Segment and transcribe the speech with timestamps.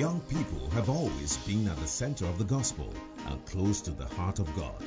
[0.00, 2.88] young people have always been at the center of the gospel
[3.26, 4.82] and close to the heart of God.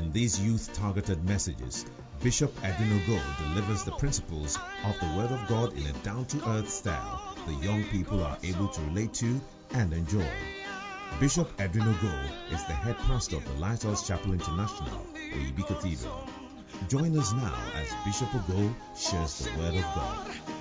[0.00, 1.86] In these youth targeted messages,
[2.20, 6.50] Bishop Edwin Adinogo delivers the principles of the Word of God in a down to
[6.50, 9.40] earth style the young people are able to relate to
[9.74, 10.26] and enjoy.
[11.20, 16.28] Bishop Edwin Adinogo is the head pastor of the Lighthouse Chapel International, Oyibi Cathedral.
[16.88, 20.53] Join us now as Bishop Ogo shares the Word of God.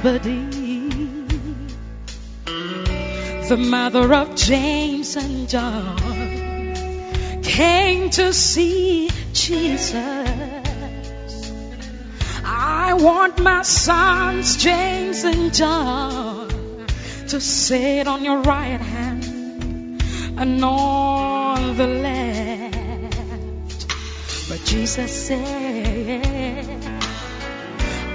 [0.00, 1.26] Zebedee,
[3.48, 9.94] the mother of James and John, came to see Jesus.
[12.42, 16.86] I want my sons, James and John,
[17.28, 20.02] to sit on your right hand
[20.38, 22.78] and on the left.
[24.48, 26.86] But Jesus said,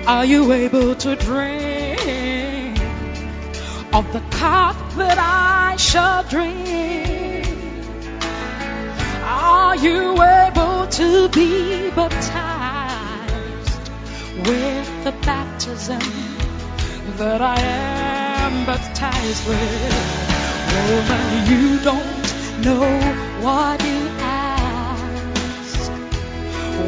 [0.08, 1.55] are you able to drink
[3.96, 7.48] of the cup that I shall drink?
[9.24, 13.90] Are you able to be baptized
[14.50, 16.02] with the baptism
[17.20, 17.58] that I
[18.44, 19.94] am baptized with?
[20.76, 22.26] Woman, you don't
[22.66, 22.90] know
[23.46, 25.90] what you ask.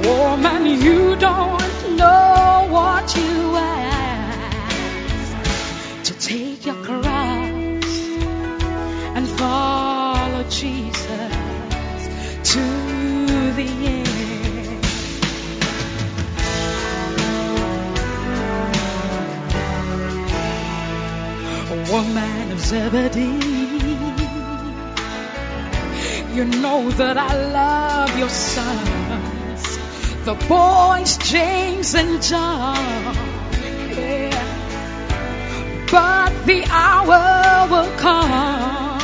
[0.05, 3.76] Woman, you don't know what you ask.
[6.67, 7.87] Your cross
[9.15, 11.07] and follow Jesus
[12.51, 12.63] to
[13.55, 14.07] the end.
[21.89, 23.21] Woman of Zebedee.
[26.35, 29.77] You know that I love your sons,
[30.25, 32.96] the boys James and John.
[35.91, 38.99] But the hour will come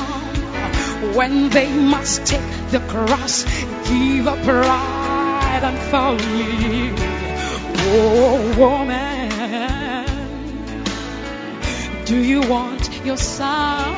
[1.15, 3.45] when they must take the cross,
[3.87, 6.91] give up pride and follow me.
[7.85, 10.05] Oh, woman,
[12.05, 13.97] do you want your sons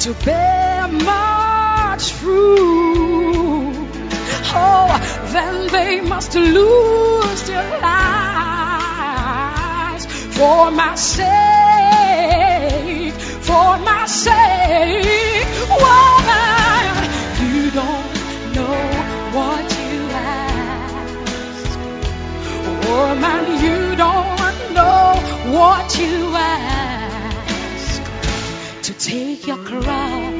[0.00, 3.88] to bear much fruit?
[4.56, 4.88] Oh,
[5.32, 8.23] then they must lose their lives
[10.34, 11.24] for my sake,
[13.48, 15.46] for my sake.
[15.84, 16.94] Woman,
[17.44, 18.10] you don't
[18.56, 18.78] know
[19.36, 21.78] what you ask.
[22.88, 25.06] Woman, you don't know
[25.56, 28.02] what you ask.
[28.82, 30.34] To take your cross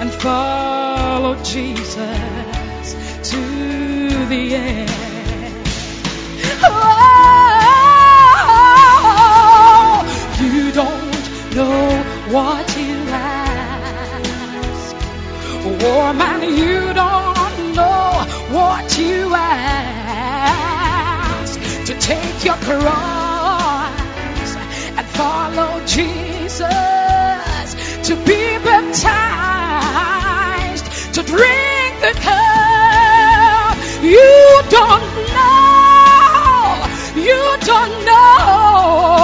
[0.00, 2.88] and follow Jesus
[3.30, 3.40] to
[4.28, 5.07] the end.
[11.58, 11.90] Know
[12.30, 14.94] what you ask.
[15.66, 18.08] Oh, Woman, you don't know
[18.56, 20.54] what you ask.
[21.88, 24.50] To take your cross
[24.98, 27.68] and follow Jesus.
[28.08, 29.06] To be baptized.
[31.14, 33.76] To drink the cup.
[34.16, 36.86] You don't know.
[37.28, 37.42] You
[37.72, 39.17] don't know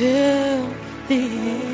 [0.00, 0.72] till
[1.08, 1.69] the end.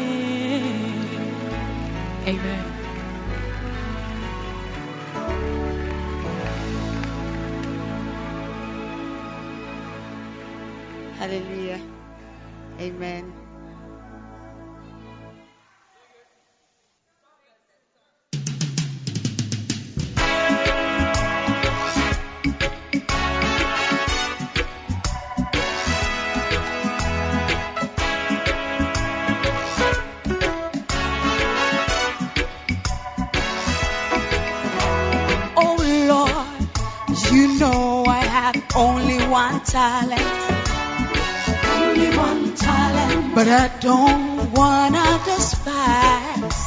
[43.66, 46.58] I don't wanna despise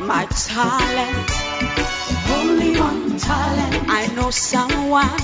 [0.00, 1.30] my talent.
[2.36, 3.84] Only one talent.
[3.86, 5.20] I know someone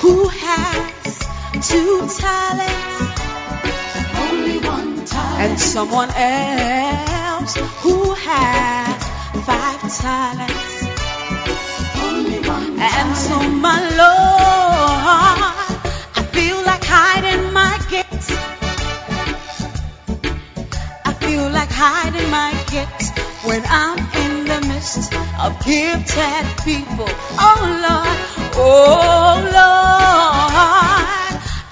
[0.00, 1.18] who has
[1.60, 2.96] two talents.
[4.24, 5.40] Only one talent.
[5.42, 8.96] And someone else who has
[9.44, 10.74] five talents.
[12.00, 12.98] Only one talent.
[12.98, 13.36] and so
[13.66, 15.04] my Lord,
[16.16, 16.65] I feel
[22.76, 23.08] gifts
[23.48, 25.10] when I'm in the midst
[25.44, 27.08] of gifted people.
[27.46, 28.18] Oh Lord,
[28.64, 30.52] oh Lord,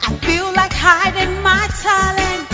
[0.07, 2.49] I feel like hiding my talent.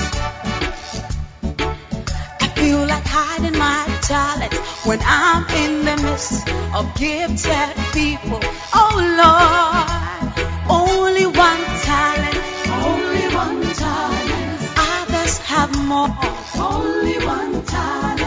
[2.44, 4.54] I feel like hiding my talent
[4.88, 8.40] when I'm in the midst of gifted people.
[8.80, 9.90] Oh Lord,
[10.80, 12.40] only one talent,
[12.90, 14.58] only one talent.
[14.98, 16.10] Others have more,
[16.58, 18.19] only one talent.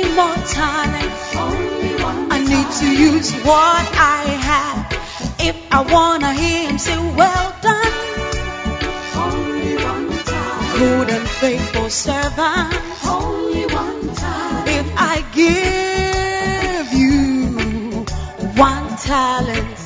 [0.00, 0.36] Many more
[2.02, 2.30] one.
[2.30, 4.80] I need to use what I have
[5.40, 7.94] if I wanna hear Him say, "Well done."
[9.16, 10.78] Only one talent.
[10.78, 12.74] Good and faithful servant.
[13.04, 14.68] Only one talent.
[14.80, 18.06] If I give you
[18.66, 19.78] one talent,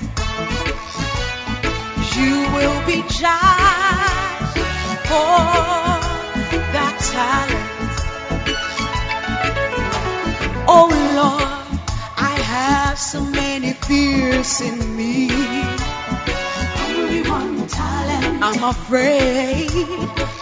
[2.17, 4.59] you will be judged
[5.09, 5.39] for
[6.75, 7.62] that talent.
[10.75, 10.89] Oh
[11.21, 11.81] Lord,
[12.17, 15.29] I have so many fears in me.
[16.89, 18.43] Only one talent.
[18.43, 19.69] I'm afraid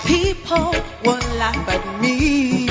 [0.07, 0.71] people
[1.05, 2.69] will laugh at me.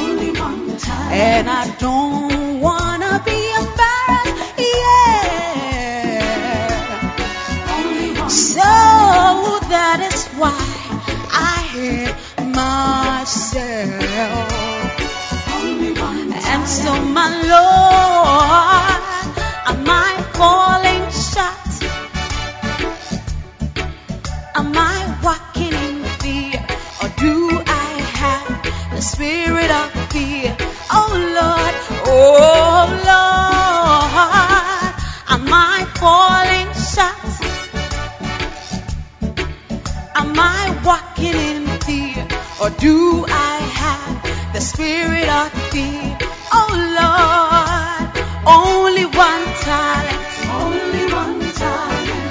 [0.00, 1.12] Only one talent.
[1.12, 4.58] And I don't wanna be embarrassed.
[4.58, 5.92] Yeah.
[7.78, 8.72] Only one so
[9.74, 10.58] that is why
[11.30, 11.32] I
[11.74, 12.16] hate
[12.58, 14.61] myself.
[16.64, 19.02] So, my Lord,
[19.66, 21.68] am I falling short?
[24.54, 26.64] Am I walking in fear?
[27.02, 28.62] Or do I have
[28.94, 30.56] the spirit of fear?
[30.90, 31.74] Oh Lord,
[32.06, 34.12] oh Lord,
[35.34, 37.22] am I falling short?
[40.14, 42.26] Am I walking in fear?
[42.60, 46.31] Or do I have the spirit of fear?
[46.54, 48.12] Oh Lord,
[48.46, 50.22] only one talent.
[50.50, 52.22] Only one talent.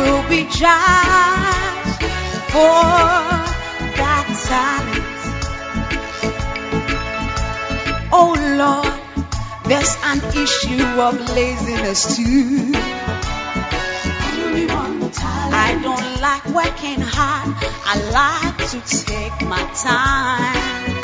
[0.00, 2.00] Will be judged
[2.52, 2.80] for
[4.00, 5.20] that talent.
[8.12, 8.32] Oh
[8.62, 8.98] Lord,
[9.68, 12.72] there's an issue of laziness too.
[15.52, 17.54] I don't like working hard.
[17.92, 21.00] I like to take my time.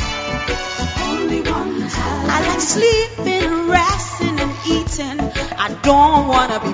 [2.29, 5.21] I like sleeping, resting, and eating.
[5.59, 6.73] I don't wanna be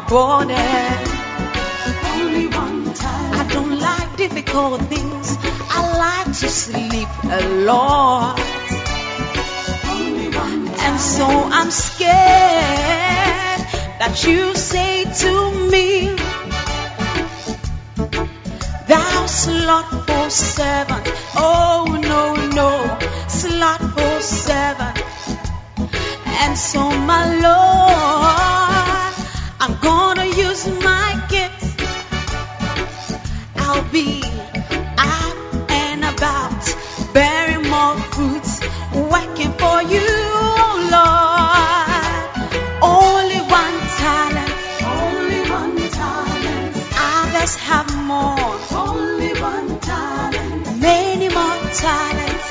[2.48, 2.98] bored.
[3.40, 5.36] I don't like difficult things.
[5.70, 8.38] I like to sleep a lot.
[10.84, 13.60] And so I'm scared
[14.00, 15.32] that you say to
[15.70, 16.16] me,
[18.88, 21.06] Thou slothful servant.
[21.36, 22.98] Oh, no, no,
[23.28, 24.98] slothful servant.
[26.42, 29.14] And so, my Lord,
[29.60, 30.21] I'm gonna
[33.92, 34.22] be
[34.96, 36.64] out and about,
[37.12, 38.60] bearing more fruits,
[38.94, 40.08] working for you,
[40.40, 42.32] oh Lord.
[42.80, 44.54] Only one talent,
[44.96, 46.76] only one talent.
[46.96, 50.80] Others have more, only one talent.
[50.80, 52.48] Many more talents.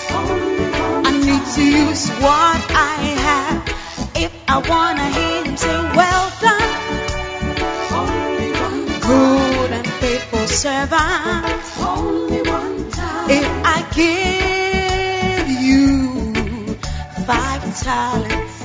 [1.08, 3.62] I need to use what I have.
[4.16, 5.81] If I wanna hear him say,
[10.62, 11.64] servant.
[13.32, 16.76] If I give you
[17.26, 18.56] five talents,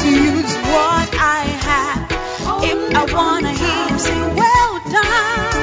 [0.00, 2.00] To use what I have.
[2.70, 5.54] If I wanna hear say, Well done,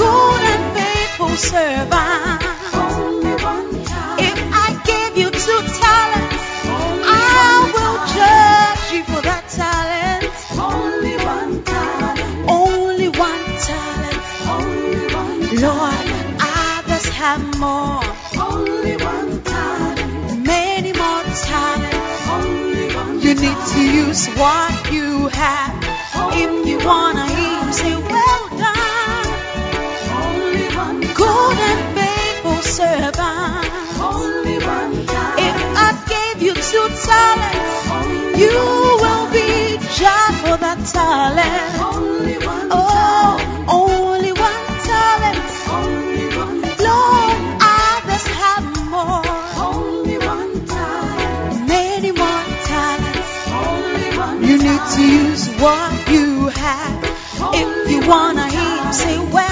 [0.00, 2.42] good and faithful servant.
[4.28, 4.68] If I
[5.16, 6.36] you two talents,
[7.04, 10.32] I will judge you for that talent.
[10.58, 12.18] Only one talent.
[12.48, 14.22] Only one talent.
[15.62, 16.08] Lord,
[17.18, 18.27] have more.
[23.28, 25.74] You need to use what you have.
[26.32, 29.26] If you wanna him say, Well done,
[30.24, 33.68] Only one good and faithful servant.
[34.00, 34.94] Only one.
[35.46, 38.56] If I gave you two talents, you
[39.02, 41.72] will be judged for that talent.
[42.72, 43.97] Oh, only
[54.98, 57.04] use what you have.
[57.54, 59.47] If you wanna him say, Well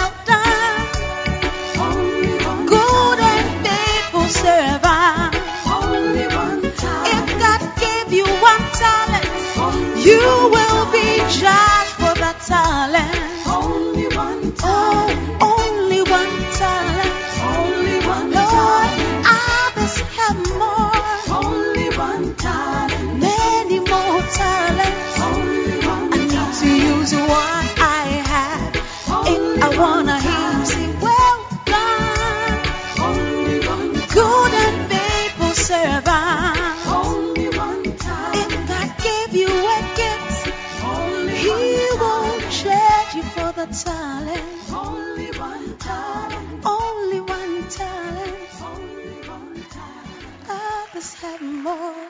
[51.46, 52.08] more.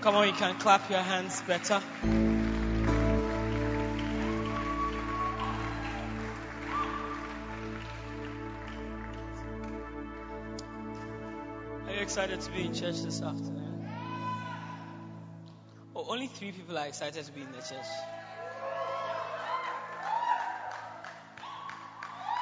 [0.00, 1.80] Come on, you can clap your hands better.
[11.86, 13.88] Are you excited to be in church this afternoon?
[15.96, 17.86] Oh, only three people are excited to be in the church.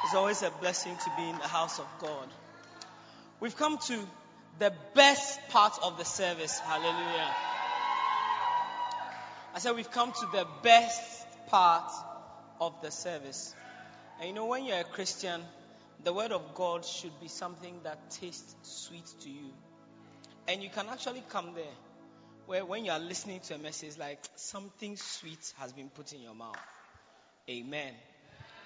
[0.03, 2.27] It's always a blessing to be in the house of God.
[3.39, 3.99] We've come to
[4.59, 6.59] the best part of the service.
[6.59, 7.35] Hallelujah.
[9.53, 11.91] I said we've come to the best part
[12.59, 13.55] of the service.
[14.19, 15.41] And you know, when you're a Christian,
[16.03, 19.51] the word of God should be something that tastes sweet to you.
[20.47, 21.65] And you can actually come there
[22.45, 26.21] where when you are listening to a message, like something sweet has been put in
[26.21, 26.55] your mouth.
[27.49, 27.93] Amen.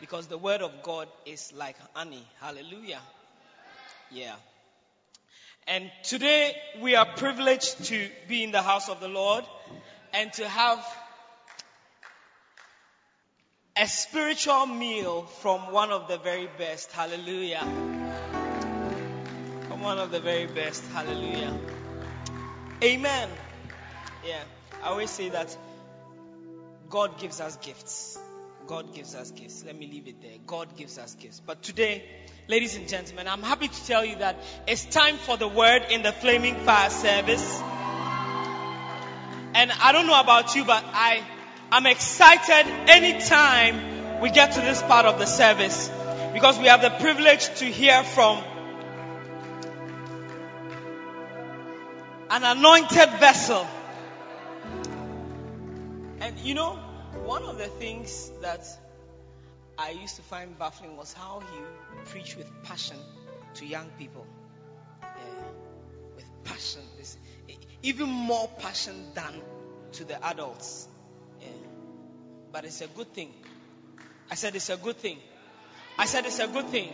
[0.01, 2.27] Because the word of God is like honey.
[2.41, 3.00] Hallelujah.
[4.10, 4.34] Yeah.
[5.67, 9.46] And today we are privileged to be in the house of the Lord
[10.12, 10.84] and to have
[13.77, 16.91] a spiritual meal from one of the very best.
[16.91, 17.62] Hallelujah.
[19.67, 20.84] From one of the very best.
[20.91, 21.55] Hallelujah.
[22.84, 23.29] Amen.
[24.27, 24.41] Yeah.
[24.84, 25.55] I always say that
[26.89, 28.17] God gives us gifts.
[28.72, 29.66] God gives us gifts.
[29.66, 30.32] Let me leave it there.
[30.48, 31.42] God gives us gifts.
[31.46, 32.06] But today,
[32.48, 36.04] ladies and gentlemen, I'm happy to tell you that it's time for the word in
[36.04, 37.60] the flaming fire service.
[39.54, 41.22] And I don't know about you, but I
[41.70, 45.92] I'm excited anytime we get to this part of the service
[46.32, 48.42] because we have the privilege to hear from
[52.30, 53.68] an anointed vessel.
[56.22, 56.80] And you know,
[57.25, 58.66] one of the things that
[59.78, 61.60] I used to find baffling was how he
[62.12, 62.98] preached with passion
[63.56, 64.25] to young people.
[65.01, 65.08] Yeah,
[66.16, 66.82] with passion.
[66.98, 67.18] This,
[67.84, 69.42] even more passion than
[69.94, 70.88] to the adults.
[71.42, 71.48] Yeah.
[72.51, 73.34] But it's a good thing.
[74.30, 75.18] I said it's a good thing.
[75.98, 76.92] I said it's a good thing.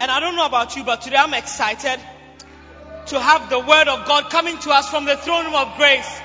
[0.00, 2.00] And I don't know about you, but today I'm excited
[3.06, 6.20] to have the word of God coming to us from the throne room of grace.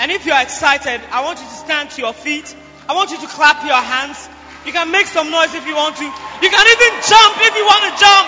[0.00, 2.48] And if you're excited, I want you to stand to your feet.
[2.88, 4.16] I want you to clap your hands.
[4.64, 6.08] You can make some noise if you want to.
[6.08, 8.26] You can even jump if you want to jump.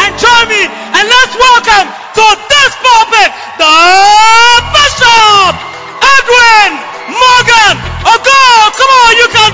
[0.00, 0.64] And join me.
[0.64, 3.28] And let's welcome to this pulpit
[3.60, 3.76] the
[4.72, 5.52] Bishop
[6.00, 6.80] Edwin
[7.12, 7.74] Morgan.
[8.08, 9.52] Oh God, come on, you can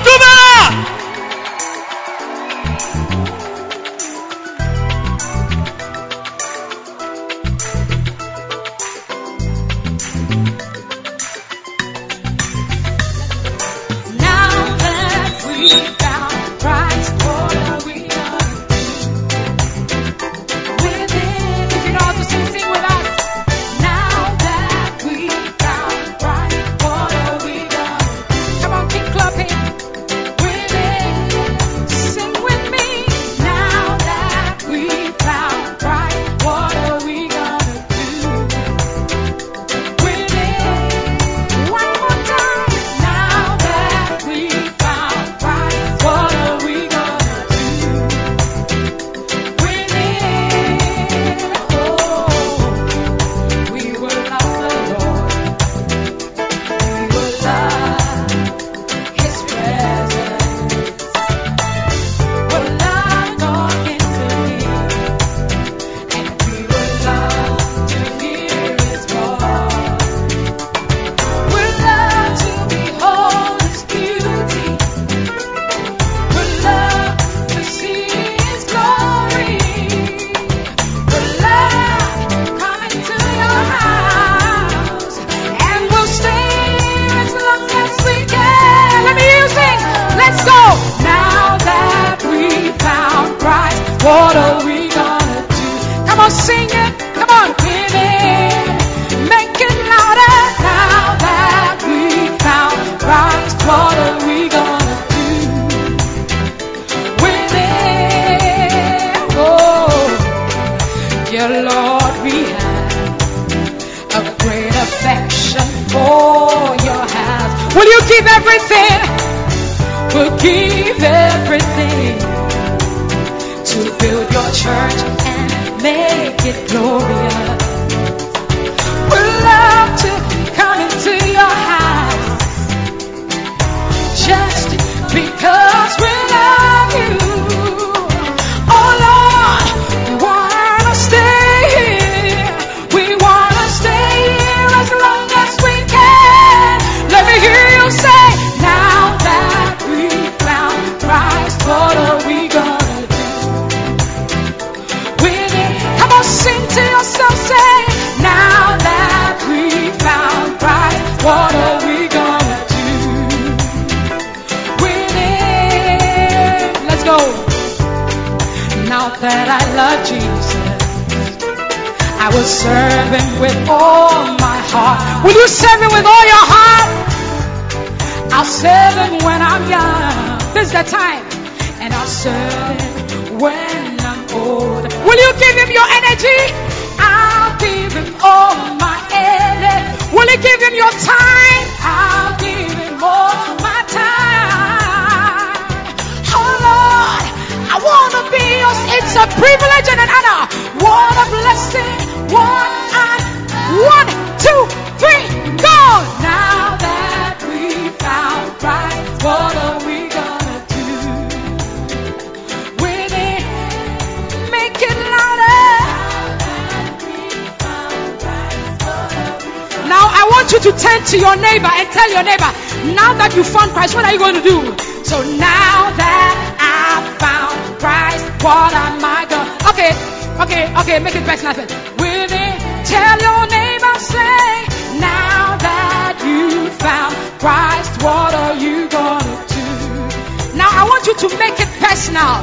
[230.67, 231.55] Okay, make it personal.
[231.55, 239.39] With it, tell your neighbor, say, now that you found Christ, what are you gonna
[239.47, 240.59] do?
[240.59, 242.43] Now I want you to make it personal.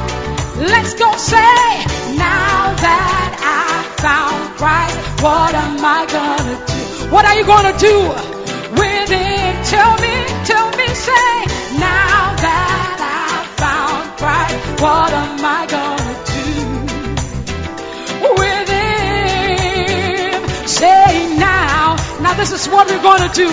[0.72, 1.36] Let's go say,
[2.16, 7.12] now that I found Christ, what am I gonna do?
[7.12, 7.96] What are you gonna do
[8.80, 9.52] with it?
[9.68, 10.14] Tell me,
[10.48, 11.32] tell me, say,
[11.76, 16.35] now that I found Christ, what am I gonna do?
[20.76, 23.48] Say now, now this is what we're going to do.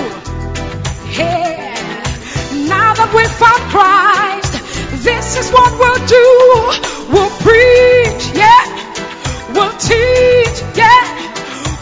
[1.16, 1.72] Yeah,
[2.68, 4.52] now that we found Christ,
[5.06, 6.28] this is what we'll do.
[7.14, 8.68] We'll preach, yeah.
[9.56, 11.00] We'll teach, yeah.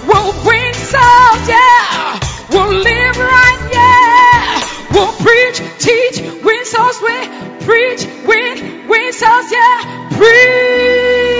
[0.05, 2.19] We'll win souls, yeah.
[2.51, 4.61] We'll live right, yeah.
[4.93, 7.17] We'll preach, teach, win souls, We
[7.65, 10.07] preach, win, win souls, yeah.
[10.15, 11.30] Preach.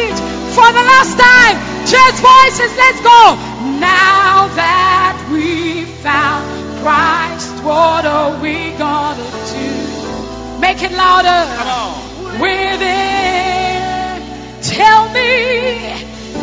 [0.51, 1.55] For the last time,
[1.87, 3.37] just voices, let's go.
[3.79, 6.43] Now that we found
[6.83, 10.59] Christ, what are we gonna do?
[10.59, 11.47] Make it louder.
[11.55, 12.41] Come on.
[12.41, 14.19] Within,
[14.61, 15.95] tell me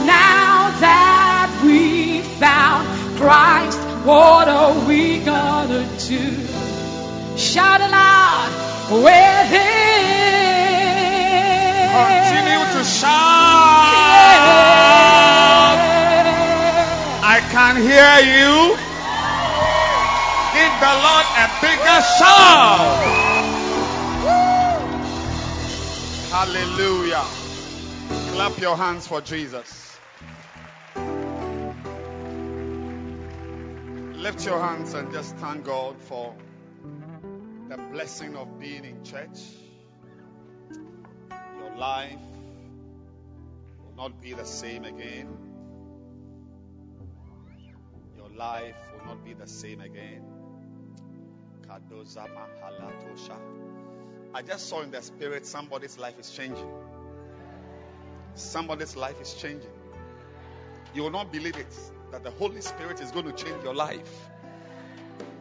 [0.06, 6.46] now that we found Christ, what are we gonna do?
[7.36, 8.50] Shout aloud.
[8.90, 10.87] Within.
[11.98, 13.38] Continue to shout.
[17.24, 18.76] I can hear you.
[20.54, 23.18] Give the Lord a bigger shout.
[26.30, 27.24] Hallelujah.
[28.34, 29.98] Clap your hands for Jesus.
[34.16, 36.34] Lift your hands and just thank God for
[37.68, 39.38] the blessing of being in church.
[41.78, 42.18] Life
[43.84, 45.28] will not be the same again.
[48.16, 50.24] Your life will not be the same again.
[54.34, 56.68] I just saw in the spirit somebody's life is changing.
[58.34, 59.70] Somebody's life is changing.
[60.94, 61.72] You will not believe it
[62.10, 64.28] that the Holy Spirit is going to change your life,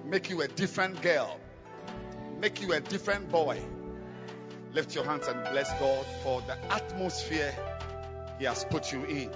[0.06, 1.39] make you a different girl,
[2.39, 3.60] make you a different boy.
[4.78, 7.52] Lift your hands and bless God for the atmosphere
[8.38, 9.32] He has put you in.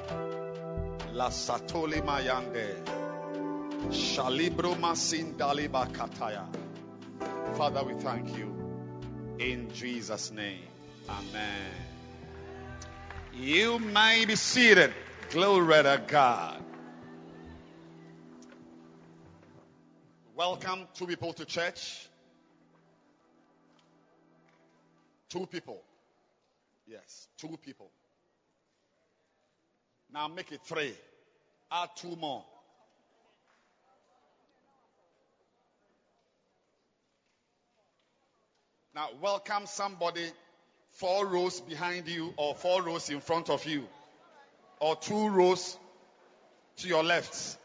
[1.13, 2.75] La Satoli Mayande.
[3.89, 6.45] Shalibro Masin Daliba Kataya.
[7.57, 8.53] Father, we thank you.
[9.39, 10.67] In Jesus' name.
[11.09, 11.71] Amen.
[13.33, 14.93] You may be seated.
[15.31, 16.63] Glory to God.
[20.35, 22.10] Welcome two people to church.
[25.31, 25.81] Two people.
[26.85, 27.89] Yes, two people.
[30.13, 30.93] Now make it three.
[31.71, 32.43] Add two more.
[38.93, 40.29] Now welcome somebody
[40.95, 43.85] four rows behind you or four rows in front of you
[44.81, 45.77] or two rows
[46.79, 47.57] to your left.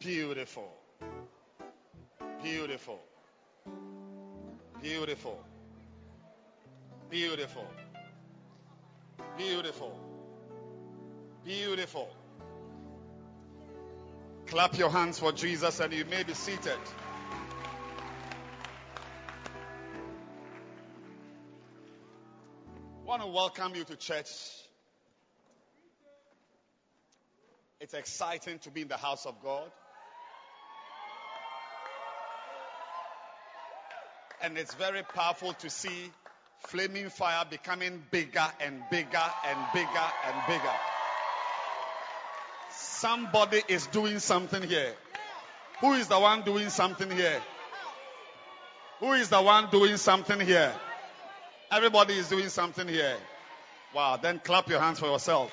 [0.00, 0.66] Beautiful.
[2.42, 2.98] Beautiful.
[4.80, 5.38] Beautiful.
[7.10, 7.66] Beautiful.
[9.36, 10.00] Beautiful.
[11.44, 12.08] Beautiful.
[14.46, 16.78] Clap your hands for Jesus and you may be seated.
[23.02, 24.30] I want to welcome you to church.
[27.80, 29.70] It's exciting to be in the house of God.
[34.42, 36.10] And it's very powerful to see
[36.66, 40.74] flaming fire becoming bigger and bigger and bigger and bigger.
[42.70, 44.94] Somebody is doing something here.
[45.80, 47.40] Who is the one doing something here?
[49.00, 50.72] Who is the one doing something here?
[51.70, 53.16] Everybody is doing something here.
[53.94, 55.52] Wow, then clap your hands for yourself.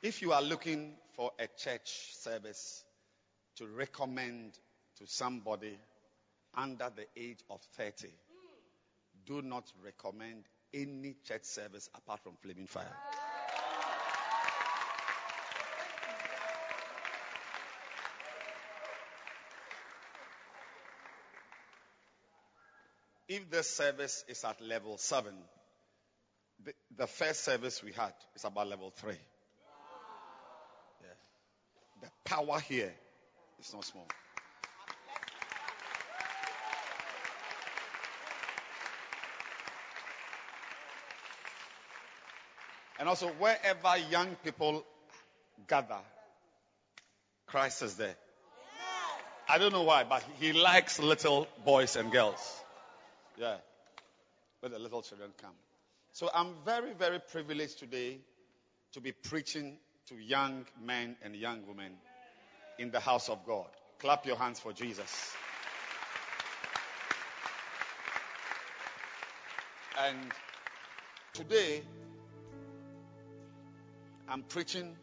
[0.00, 2.84] If you are looking for a church service
[3.56, 4.52] to recommend
[4.98, 5.76] to somebody
[6.54, 8.06] under the age of 30,
[9.26, 12.86] do not recommend any church service apart from Flaming Fire.
[23.26, 25.34] If the service is at level 7,
[26.64, 29.16] the, the first service we had is about level 3.
[32.28, 32.92] Power here
[33.58, 34.06] is not small.
[43.00, 44.84] And also, wherever young people
[45.66, 45.96] gather,
[47.46, 48.14] Christ is there.
[49.48, 52.62] I don't know why, but he likes little boys and girls.
[53.38, 53.56] Yeah.
[54.60, 55.54] Where the little children come.
[56.12, 58.18] So I'm very, very privileged today
[58.92, 61.92] to be preaching to young men and young women
[62.78, 63.66] in the house of God.
[63.98, 65.34] Clap your hands for Jesus.
[70.06, 70.16] And
[71.32, 71.82] today,
[74.28, 74.94] I'm preaching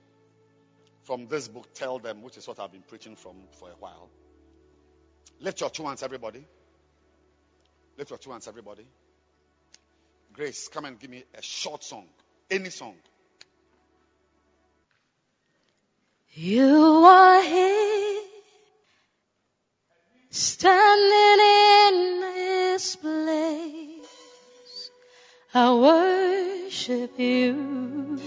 [1.03, 4.09] from this book, Tell Them, which is what I've been preaching from for a while.
[5.39, 6.45] Lift your two hands, everybody.
[7.97, 8.85] Lift your two hands, everybody.
[10.33, 12.05] Grace, come and give me a short song.
[12.49, 12.95] Any song.
[16.37, 16.67] You
[17.05, 18.19] are here,
[20.29, 21.39] standing
[21.95, 24.91] in this place.
[25.53, 28.19] I worship you.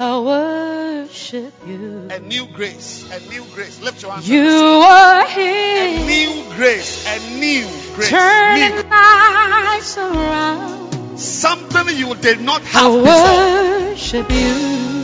[0.00, 2.08] I worship you.
[2.10, 3.04] A new grace.
[3.12, 3.82] A new grace.
[3.82, 4.28] Lift your hands.
[4.28, 7.06] You are A here, new grace.
[7.06, 8.08] A new grace.
[8.08, 8.82] turning New.
[8.88, 11.18] lives around.
[11.18, 13.90] Something you did not I have before.
[13.90, 14.95] worship you.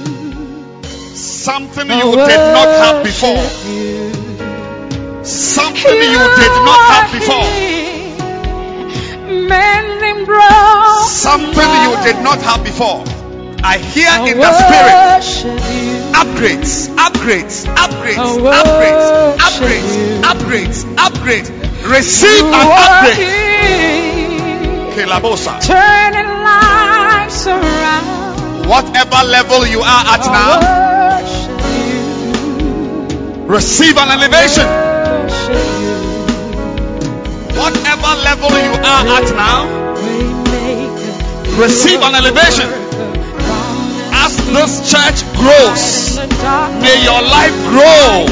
[1.42, 3.42] Something you did not have before.
[5.24, 7.50] Something you did not have before.
[11.08, 13.02] Something you did not have before.
[13.64, 15.82] I hear in the spirit
[16.14, 21.50] upgrades, upgrades, upgrades, upgrades, upgrades, upgrades, upgrades.
[21.90, 23.18] Receive an upgrade.
[24.94, 25.58] Kelabosa.
[25.60, 28.68] turning lives around.
[28.68, 30.91] Whatever level you are at now, I worship you.
[33.46, 34.66] Receive an elevation.
[37.56, 39.62] Whatever level you are at now,
[41.60, 42.68] receive an elevation.
[44.14, 46.18] As this church grows,
[46.80, 48.26] may your life grow.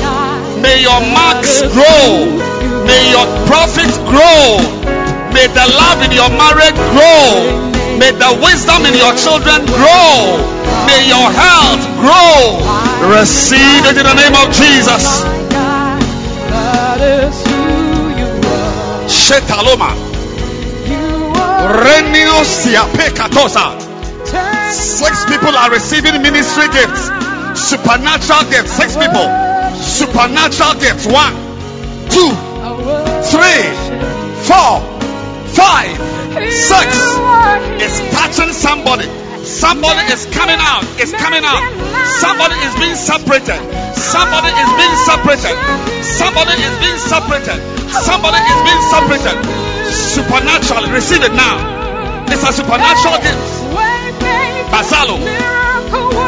[0.60, 2.26] May your marks grow.
[2.86, 4.58] May your profits grow.
[5.32, 7.69] May the love in your marriage grow.
[8.00, 10.40] May the wisdom in your children grow.
[10.88, 12.56] May your health grow.
[13.12, 15.20] Receive it in the name of Jesus.
[19.04, 19.92] Shetaloma.
[21.84, 22.40] Renio.
[24.72, 27.12] Six people are receiving ministry gifts.
[27.52, 28.72] Supernatural gifts.
[28.72, 29.28] Six people.
[29.76, 31.04] Supernatural gifts.
[31.04, 31.36] One,
[32.08, 32.32] two,
[33.28, 33.68] three,
[34.48, 34.89] four,
[35.54, 35.96] five,
[36.50, 36.88] six.
[37.82, 39.08] It's touching somebody.
[39.44, 40.84] Somebody is coming out.
[41.00, 41.64] It's coming out.
[42.20, 43.58] Somebody is being separated.
[43.96, 45.56] Somebody is being separated.
[46.04, 47.58] Somebody is being separated.
[47.88, 49.36] Somebody is being separated.
[49.90, 52.24] Supernaturally, Receive it now.
[52.28, 53.42] It's a supernatural gift.
[54.70, 55.18] Basalo.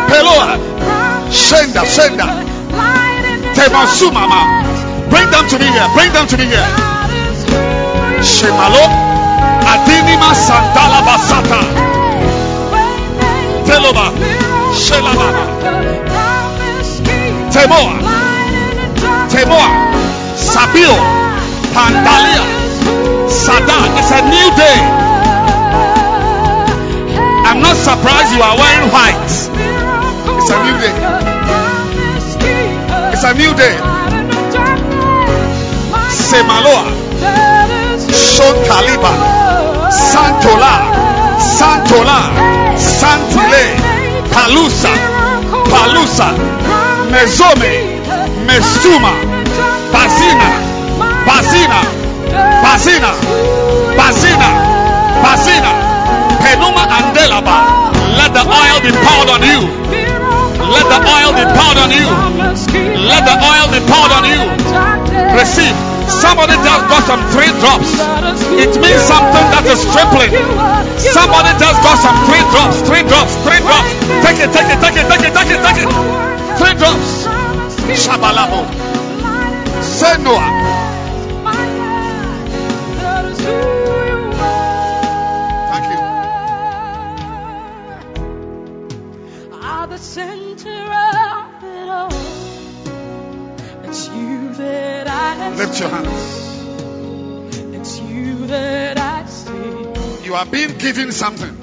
[0.08, 0.56] Peloa.
[1.30, 1.84] Shenda.
[1.84, 2.26] Shenda.
[3.54, 4.64] Temansu mama.
[5.10, 5.88] Bring them to me here.
[5.94, 6.68] Bring them to me here.
[8.24, 9.11] Shemalo.
[9.72, 11.60] Adinima Santala Basata.
[13.66, 14.06] Teloba.
[14.84, 15.44] Shelababa.
[17.52, 17.94] Temoa.
[19.32, 19.68] Temoa.
[20.36, 20.94] Sabio.
[21.74, 22.44] Pandalia.
[23.28, 23.78] Sada.
[23.98, 24.78] It's a new day.
[27.48, 29.32] I'm not surprised you are wearing white.
[30.36, 30.94] It's a new day.
[33.12, 33.76] It's a new day.
[36.12, 36.84] Semaloa.
[38.12, 39.31] Shon Kaliba.
[39.92, 40.74] Santola.
[41.38, 42.20] Santola.
[42.76, 43.64] Santile.
[44.32, 44.92] Palusa.
[45.70, 46.28] Palusa.
[47.10, 47.72] Mezome.
[48.46, 49.12] Mesuma.
[49.92, 50.48] Basina,
[51.28, 51.80] Basina,
[52.64, 53.12] Basina,
[53.94, 54.48] Basina,
[55.22, 55.72] Basina,
[56.40, 57.58] Penuma Andelaba.
[58.16, 59.60] Let the oil be poured on you.
[60.72, 62.08] Let the oil be poured on you.
[63.04, 64.40] Let the oil be poured on you.
[65.38, 66.01] Receive.
[66.20, 67.96] Somebody just got some three drops.
[68.58, 70.32] It means something that is tripling.
[70.98, 73.90] Somebody just got some three drops, three drops, three drops.
[74.20, 75.90] Take it, take it, take it, take it, take it, take it.
[76.58, 77.24] Three drops.
[77.96, 78.68] Shabalabo.
[79.82, 80.81] Say.
[95.72, 97.56] Lift your hands.
[97.74, 100.26] It's you that I see.
[100.26, 101.56] You are being given something.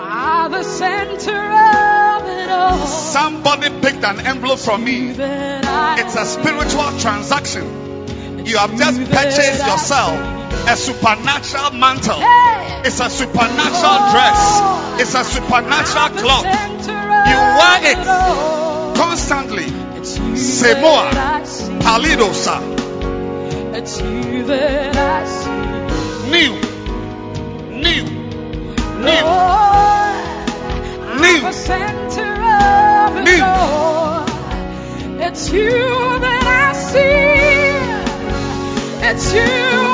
[0.00, 2.84] Are the center of it all.
[2.84, 5.10] Somebody picked an envelope from me.
[5.10, 8.44] It's a spiritual transaction.
[8.44, 10.18] You have just purchased yourself
[10.66, 12.18] a supernatural mantle.
[12.84, 15.00] It's a supernatural dress.
[15.00, 16.44] It's a supernatural ah, The cloth.
[17.30, 18.96] You wear it.
[18.96, 19.85] Constantly.
[20.06, 21.10] Semoa.
[21.10, 21.72] that I see.
[21.78, 22.56] Palidosa.
[23.74, 25.50] It's you that I see.
[26.30, 26.52] New.
[27.70, 28.04] New.
[29.04, 29.24] New.
[31.22, 31.38] New.
[31.38, 33.44] I'm the center of it New.
[35.26, 37.46] It's you that I see.
[39.08, 39.85] It's you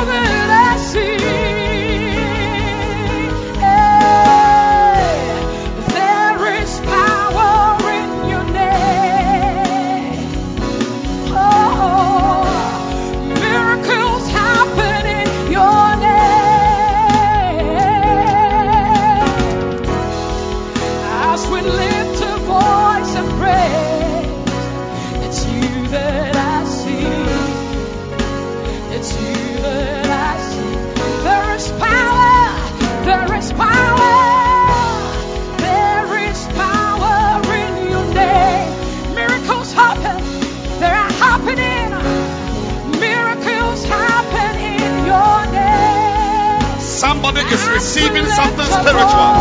[47.03, 49.35] Somebody is receiving something spiritual.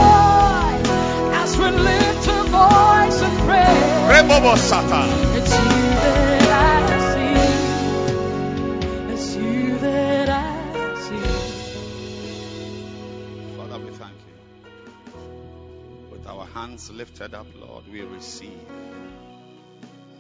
[1.42, 3.78] As we lift a voice and pray.
[4.10, 5.06] Rebobo Sata.
[5.38, 5.68] It's you
[6.50, 7.36] that I see.
[9.14, 11.22] It's you that I see.
[13.58, 14.38] Father, we thank you.
[16.10, 18.60] With our hands lifted up, Lord, we receive.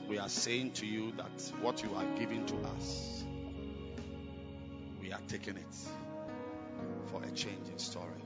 [0.08, 3.24] We are saying to you that what you are giving to us,
[5.02, 5.76] we are taking it
[7.08, 8.22] for a change in story.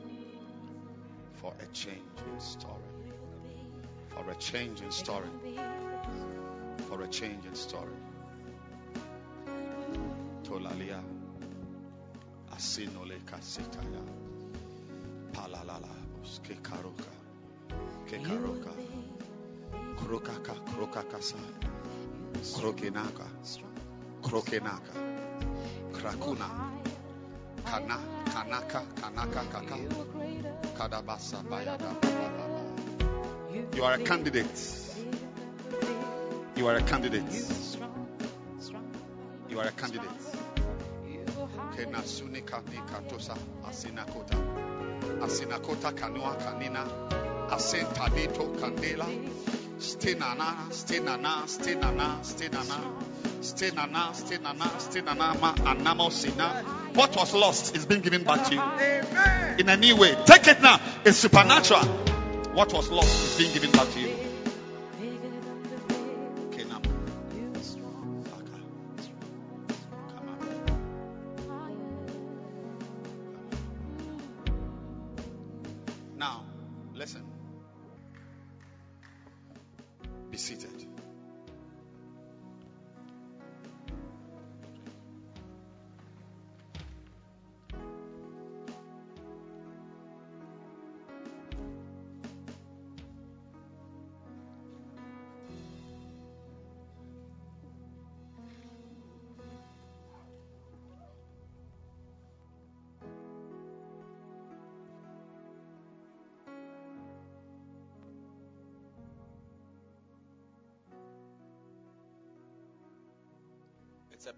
[1.33, 2.01] For a change
[2.33, 2.83] in story.
[4.09, 5.29] For a change in story.
[6.87, 7.91] For a change in story.
[10.43, 11.01] Tolalia.
[12.51, 14.03] Asinole kasitaya.
[15.33, 15.95] Palalala.
[16.43, 17.11] Kekaroka.
[18.07, 18.71] Kekaroka.
[19.95, 20.55] Krokaka.
[20.65, 21.37] Krokakasa.
[22.53, 23.27] Krokenaka.
[24.21, 24.93] Krokenaka.
[25.93, 26.74] Krakuna.
[27.65, 27.97] Kana.
[28.33, 28.81] Kanaka.
[29.01, 29.41] Kanaka.
[29.51, 29.77] Kaka.
[30.77, 31.43] Kadabasa.
[31.43, 31.95] Bayada.
[33.75, 34.45] You are a candidate.
[36.55, 37.23] You are a candidate.
[39.49, 40.09] You are a candidate.
[41.75, 43.35] Kenasuni kani katosa
[43.67, 44.37] asinakota.
[45.21, 46.85] Asinakota kanua kanina.
[47.51, 49.05] Asen tadito kandela.
[49.77, 52.77] Stenana, stenana, stenana, stenana.
[53.41, 56.74] Stenana, stenana, stenana, ma anamo sina.
[56.95, 60.15] What was lost is being given back to you in a new way.
[60.25, 60.79] Take it now.
[61.03, 61.83] It's supernatural.
[62.53, 64.24] What was lost is being given back to you.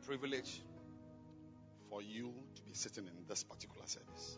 [0.08, 0.62] Privilege
[1.90, 4.38] for you to be sitting in this particular service.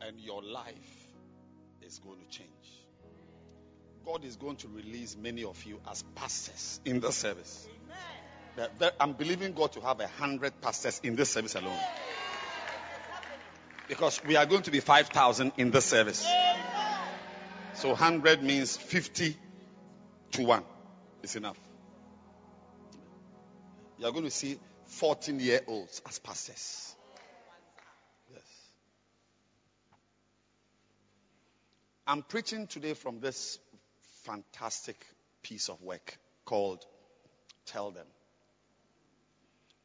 [0.00, 1.08] And your life
[1.84, 2.48] is going to change.
[4.06, 7.66] God is going to release many of you as pastors in this service.
[9.00, 11.78] I'm believing God to have a hundred pastors in this service alone.
[13.88, 16.24] Because we are going to be 5,000 in this service.
[17.74, 19.36] So 100 means 50
[20.32, 20.64] to 1
[21.22, 21.58] is enough.
[23.98, 26.96] You are going to see 14 year olds as pastors.
[28.32, 28.42] Yes.
[32.06, 33.58] I'm preaching today from this
[34.24, 34.96] fantastic
[35.42, 36.84] piece of work called
[37.66, 38.06] Tell Them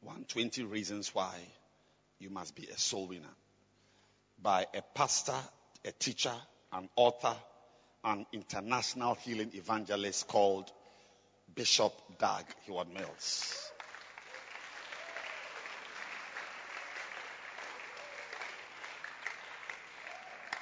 [0.00, 1.34] 120 Reasons Why
[2.18, 3.26] You Must Be a Soul Winner
[4.40, 5.34] by a pastor,
[5.84, 6.34] a teacher,
[6.72, 7.34] an author,
[8.04, 10.70] an international healing evangelist called
[11.58, 13.72] Bishop Dag Heward Mills.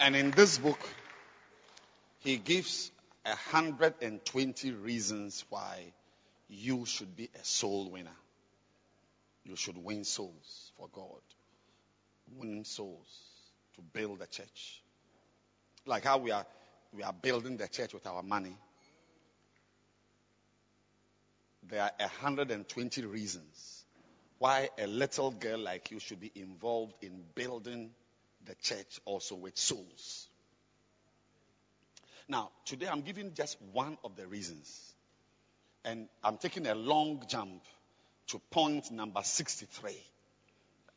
[0.01, 0.79] And in this book,
[2.21, 2.91] he gives
[3.25, 5.93] 120 reasons why
[6.49, 8.09] you should be a soul winner.
[9.45, 11.21] You should win souls for God,
[12.39, 13.21] win souls
[13.75, 14.83] to build the church.
[15.85, 16.47] Like how we are,
[16.95, 18.57] we are building the church with our money
[21.69, 23.85] there are 120 reasons
[24.39, 27.91] why a little girl like you should be involved in building
[28.45, 30.29] the church also with souls.
[32.29, 34.95] Now, today I'm giving just one of the reasons.
[35.85, 37.63] And I'm taking a long jump
[38.29, 39.97] to point number 63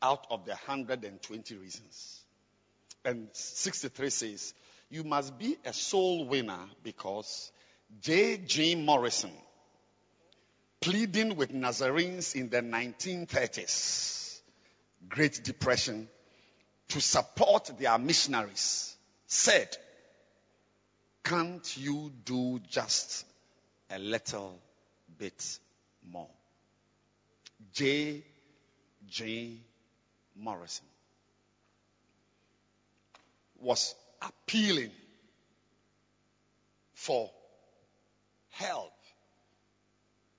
[0.02, 2.24] out of the 120 reasons.
[3.04, 4.54] And 63 says,
[4.90, 7.52] You must be a soul winner because
[8.02, 8.74] J.G.
[8.74, 9.32] Morrison
[10.80, 14.40] pleading with Nazarenes in the 1930s,
[15.08, 16.08] Great Depression,
[16.88, 19.76] to support their missionaries, said,
[21.22, 23.26] Can't you do just
[23.90, 24.58] a little
[25.18, 25.58] bit
[26.10, 26.30] more?
[27.72, 28.24] J.
[29.06, 29.60] G.
[30.34, 30.86] Morrison
[33.60, 34.90] was appealing
[36.94, 37.30] for
[38.50, 38.92] help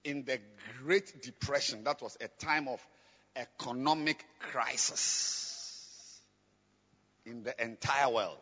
[0.04, 0.40] in the
[0.80, 1.84] Great Depression.
[1.84, 2.86] That was a time of
[3.36, 6.20] economic crisis
[7.26, 8.38] in the entire world.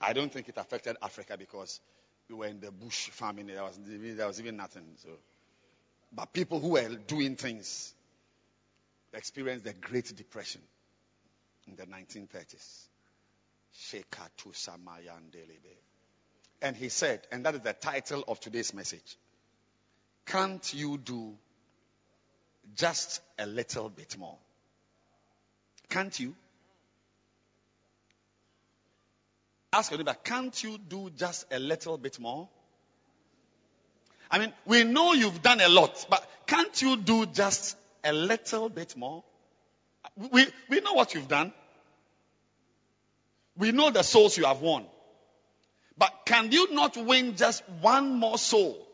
[0.00, 1.80] I don't think it affected Africa because
[2.28, 3.48] we were in the bush farming.
[3.48, 4.84] There was, there was even nothing.
[4.96, 5.10] So,
[6.12, 7.94] but people who were doing things
[9.12, 10.62] experienced the Great Depression
[11.68, 12.86] in the 1930s.
[13.76, 15.76] Shekatu Samayandelebe.
[16.62, 19.16] And he said, and that is the title of today's message.
[20.30, 21.34] Can't you do
[22.76, 24.36] just a little bit more?
[25.88, 26.36] Can't you?
[29.72, 32.48] Ask your neighbor, can't you do just a little bit more?
[34.30, 38.68] I mean, we know you've done a lot, but can't you do just a little
[38.68, 39.24] bit more?
[40.30, 41.52] We, we know what you've done.
[43.58, 44.84] We know the souls you have won.
[45.98, 48.86] But can you not win just one more soul?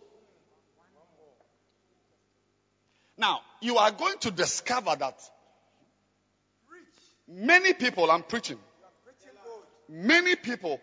[3.19, 5.19] Now, you are going to discover that
[7.27, 8.59] many people, I'm preaching,
[9.89, 10.81] many people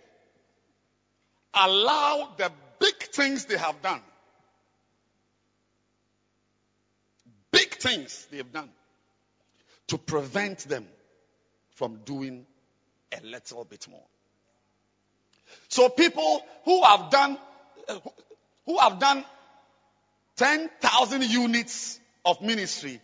[1.53, 4.01] allow the big things they have done,
[7.51, 8.69] big things they have done,
[9.87, 10.87] to prevent them
[11.75, 12.47] from doing
[13.11, 14.05] a little bit more.
[15.67, 17.37] So people who have done,
[18.65, 19.23] who have done
[20.37, 22.99] 10,000 units of ministry,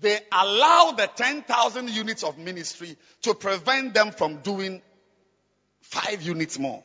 [0.00, 4.82] they allow the 10,000 units of ministry to prevent them from doing
[5.80, 6.82] five units more.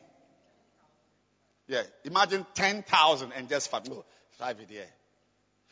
[1.66, 3.88] Yeah, imagine 10,000 and just five.
[3.88, 4.04] No,
[4.38, 4.86] five here.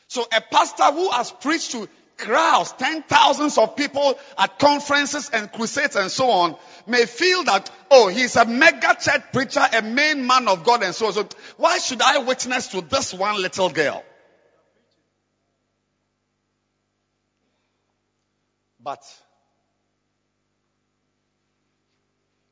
[0.08, 5.50] So a pastor who has preached to crowds, ten thousands of people at conferences and
[5.50, 6.56] crusades and so on,
[6.86, 10.94] may feel that, oh, he's a mega church preacher, a main man of God and
[10.94, 11.12] so on.
[11.12, 14.04] So why should I witness to this one little girl?
[18.86, 19.04] But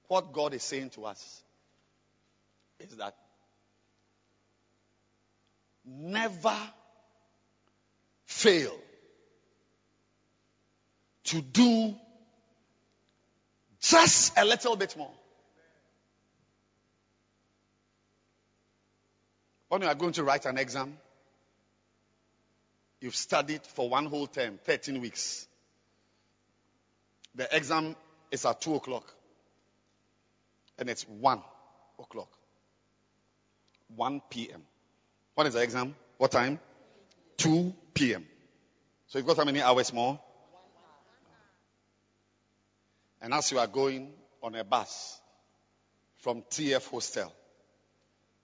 [0.08, 1.44] what God is saying to us
[2.80, 3.14] is that
[5.86, 6.56] never
[8.24, 8.74] fail
[11.22, 11.94] to do
[13.80, 15.14] just a little bit more.
[19.68, 20.98] When you are going to write an exam,
[23.00, 25.46] you've studied for one whole term, 13 weeks.
[27.34, 27.96] The exam
[28.30, 29.12] is at 2 o'clock.
[30.78, 31.40] And it's 1
[31.98, 32.28] o'clock.
[33.96, 34.62] 1 p.m.
[35.34, 35.94] What is the exam?
[36.18, 36.58] What time?
[37.38, 38.24] 2 p.m.
[39.08, 40.18] So you've got how many hours more?
[43.20, 44.12] And as you are going
[44.42, 45.20] on a bus
[46.18, 47.32] from TF Hostel,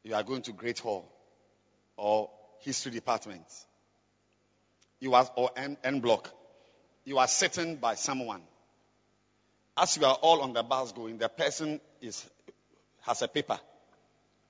[0.02, 1.10] you are going to Great Hall
[1.96, 2.30] or
[2.60, 3.44] History Department,
[4.98, 6.30] you are or N, N Block,
[7.04, 8.42] you are sitting by someone.
[9.80, 12.28] As you are all on the bus going, the person is
[13.00, 13.58] has a paper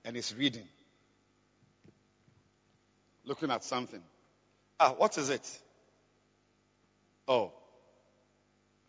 [0.05, 0.67] and is reading,
[3.25, 4.03] looking at something.
[4.81, 5.49] Ah, what is it?
[7.29, 7.53] Oh,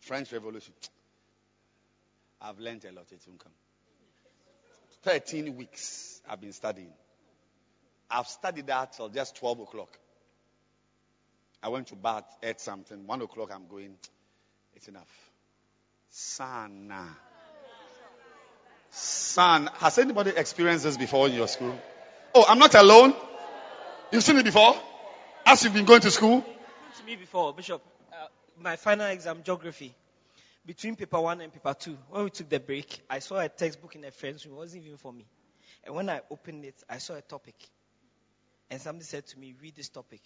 [0.00, 0.74] French Revolution.
[2.42, 3.52] I've learned a lot at Uncome.
[5.04, 6.92] 13 weeks I've been studying.
[8.10, 9.96] I've studied that till just 12 o'clock.
[11.62, 13.06] I went to bath, ate something.
[13.06, 13.94] 1 o'clock I'm going.
[14.74, 15.31] It's enough.
[16.12, 17.16] Sana.
[18.90, 19.70] Son.
[19.78, 21.74] Has anybody experienced this before in your school?
[22.34, 23.14] Oh, I'm not alone.
[24.10, 24.76] You've seen it before?
[25.46, 26.42] As you've been going to school?
[26.98, 27.82] To me before, Bishop,
[28.12, 28.26] uh,
[28.60, 29.94] my final exam, geography
[30.66, 33.96] between paper one and paper two, when we took the break, I saw a textbook
[33.96, 34.56] in a friend's room.
[34.56, 35.26] It wasn't even for me.
[35.82, 37.54] And when I opened it, I saw a topic.
[38.70, 40.20] And somebody said to me, read this topic.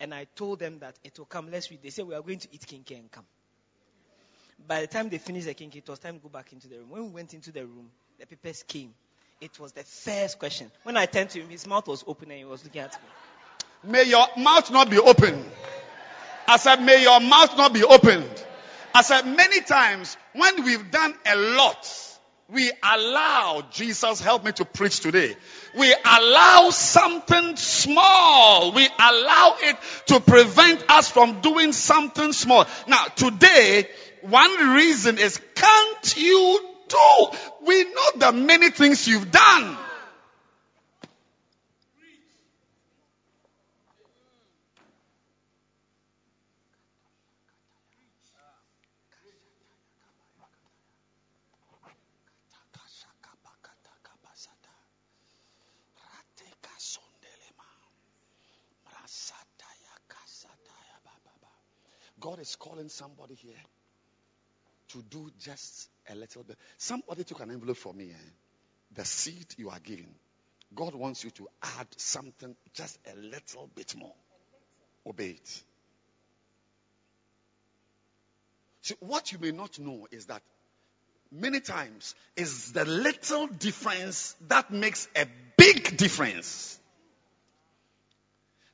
[0.00, 1.50] And I told them that it will come.
[1.50, 1.82] Let's read.
[1.82, 3.26] They said, we are going to eat kenkey and come.
[4.66, 6.78] By the time they finished the kenkey, it was time to go back into the
[6.78, 6.90] room.
[6.90, 8.94] When we went into the room, the papers came.
[9.40, 10.70] It was the first question.
[10.84, 13.90] When I turned to him, his mouth was open and he was looking at me.
[13.90, 15.44] May your mouth not be open.
[16.46, 18.44] I said, may your mouth not be opened.
[18.94, 22.12] I said many times when we've done a lot,
[22.48, 25.34] we allow, Jesus help me to preach today.
[25.76, 28.72] We allow something small.
[28.72, 29.76] We allow it
[30.08, 32.66] to prevent us from doing something small.
[32.86, 33.88] Now today,
[34.22, 37.28] one reason is can't you do?
[37.66, 39.76] We know the many things you've done.
[62.22, 63.58] God is calling somebody here
[64.92, 66.56] to do just a little bit.
[66.76, 68.10] Somebody took an envelope for me.
[68.10, 68.30] Eh?
[68.94, 70.14] The seed you are giving,
[70.74, 74.14] God wants you to add something just a little bit more.
[75.06, 75.62] Obey it.
[78.82, 80.42] See, what you may not know is that
[81.30, 85.26] many times is the little difference that makes a
[85.56, 86.78] big difference.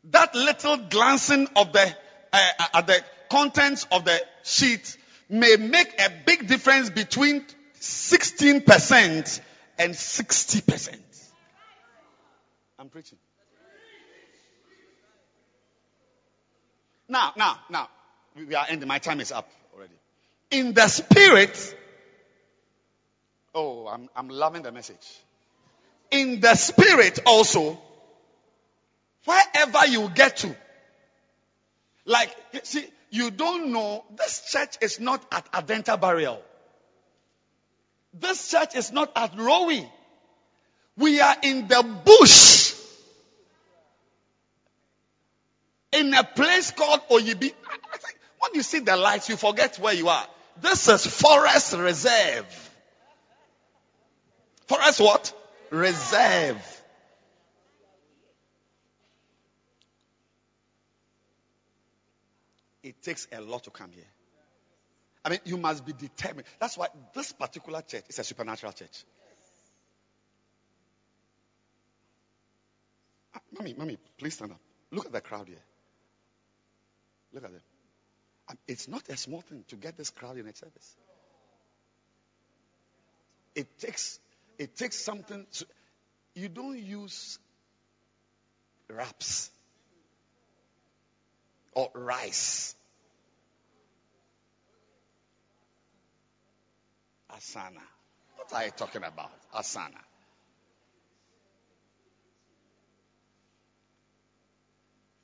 [0.05, 1.97] That little glancing of the
[2.33, 4.97] uh, at the contents of the sheet
[5.29, 7.45] may make a big difference between
[7.81, 9.41] 16%
[9.79, 10.97] and 60%.
[12.79, 13.19] I'm preaching.
[17.09, 17.89] Now, now, now,
[18.37, 18.87] we are ending.
[18.89, 19.95] My time is up already.
[20.51, 21.77] In the spirit,
[23.55, 24.97] oh, I'm, I'm loving the message.
[26.11, 27.79] In the spirit also,
[29.25, 30.57] wherever you get to,
[32.05, 36.37] like, see, you don't know this church is not at Adenta Barrier.
[38.15, 39.89] This church is not at Rowie.
[40.97, 42.75] We are in the bush.
[45.93, 47.53] In a place called Oyibi.
[48.41, 50.27] When you see the lights, you forget where you are.
[50.61, 52.71] This is Forest Reserve.
[54.67, 55.33] Forest what?
[55.71, 56.78] Reserve.
[62.83, 64.05] It takes a lot to come here.
[65.25, 66.47] I mean, you must be determined.
[66.61, 69.05] That's why this particular church is a supernatural church.
[73.35, 74.61] Ah, mommy, mommy, please stand up.
[74.91, 75.63] Look at the crowd here.
[77.33, 77.61] Look at them.
[78.67, 80.97] It's not a small thing to get this crowd in a service.
[83.55, 84.19] It takes
[84.59, 85.47] it takes something.
[85.53, 85.67] To,
[86.35, 87.39] you don't use
[88.89, 89.51] wraps
[91.79, 92.75] or rice.
[97.33, 97.85] Asana.
[98.35, 99.31] What are you talking about?
[99.55, 100.03] Asana.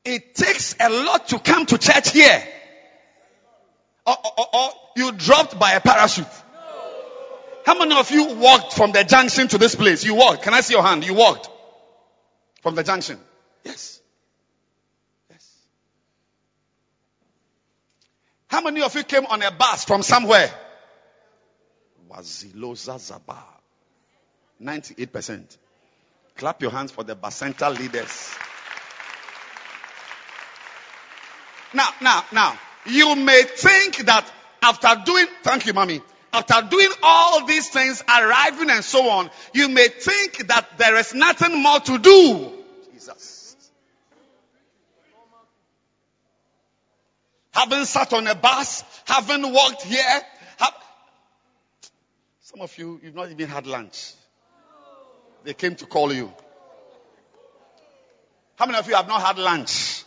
[0.05, 2.47] It takes a lot to come to church here.
[4.07, 6.29] Or, or, or you dropped by a parachute.
[7.67, 10.05] How many of you walked from the junction to this place?
[10.05, 10.43] You walked.
[10.43, 11.05] Can I see your hand?
[11.05, 11.49] You walked
[12.63, 13.19] from the junction.
[13.65, 14.01] Yes.
[18.55, 20.49] How many of you came on a bus from somewhere?
[22.09, 23.43] Waziloza Zaba.
[24.63, 25.57] 98%.
[26.37, 28.33] Clap your hands for the Bacenta leaders.
[31.75, 34.33] Now, now, now, you may think that
[34.63, 36.01] after doing, thank you, mommy,
[36.33, 41.13] after doing all these things, arriving and so on, you may think that there is
[41.13, 42.53] nothing more to do.
[42.93, 43.44] Jesus.
[47.55, 50.03] Haven't sat on a bus, haven't walked here.
[50.59, 50.75] Have...
[52.41, 54.13] Some of you, you've not even had lunch.
[55.45, 56.33] They came to call you.
[58.57, 60.05] How many of you have not had lunch?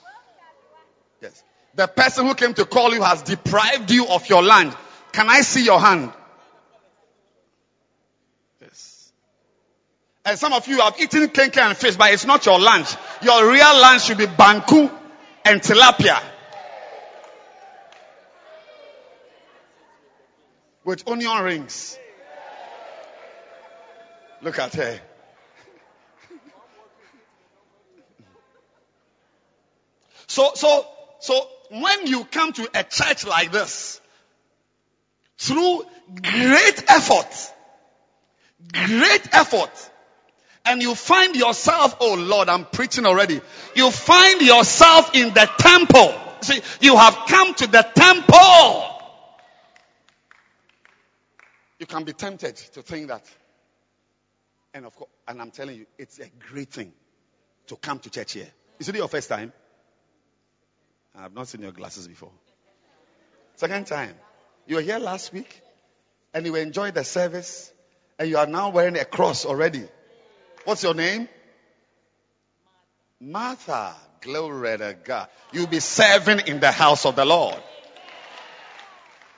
[1.22, 1.42] Yes.
[1.76, 4.74] The person who came to call you has deprived you of your lunch.
[5.14, 6.12] Can I see your hand?
[8.62, 9.12] Yes.
[10.26, 12.94] And some of you have eaten kenkey and fish, but it's not your lunch.
[13.22, 14.92] Your real lunch should be banku
[15.46, 16.22] and tilapia.
[20.88, 22.00] With onion rings.
[24.42, 25.00] Look at her.
[30.30, 30.86] So, so,
[31.20, 34.02] so when you come to a church like this,
[35.38, 35.84] through
[36.22, 37.54] great effort,
[38.74, 39.72] great effort,
[40.66, 43.40] and you find yourself, oh Lord, I'm preaching already.
[43.74, 46.14] You find yourself in the temple.
[46.42, 48.97] See, you have come to the temple.
[51.80, 53.26] You can be tempted to think that.
[54.74, 56.92] And of course, and I'm telling you, it's a great thing
[57.68, 58.48] to come to church here.
[58.80, 59.54] Is it your first time?
[61.16, 62.32] I have not seen your glasses before.
[63.56, 64.16] Second time.
[64.68, 65.62] You were here last week
[66.34, 67.72] and you enjoyed the service
[68.20, 69.84] and you are now wearing a cross already.
[70.66, 71.28] What's your name?
[73.20, 73.96] Martha.
[74.22, 75.28] Glory to God.
[75.54, 77.62] You'll be serving in the house of the Lord.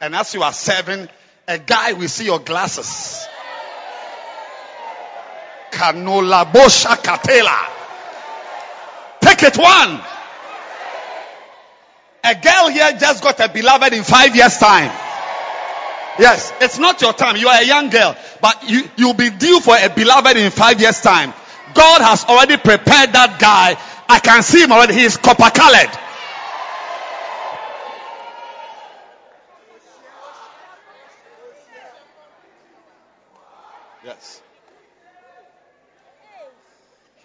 [0.01, 1.09] And as you are serving,
[1.49, 3.25] a guy will see your glasses.
[5.71, 7.57] Canola bosha katela.
[9.19, 9.99] Take it one.
[12.23, 14.91] A girl here just got a beloved in five years time.
[16.19, 17.35] Yes, it's not your time.
[17.37, 20.79] You are a young girl, but you, you'll be due for a beloved in five
[20.79, 21.33] years time.
[21.73, 23.75] God has already prepared that guy.
[24.07, 24.93] I can see him already.
[24.93, 25.89] He is copper colored.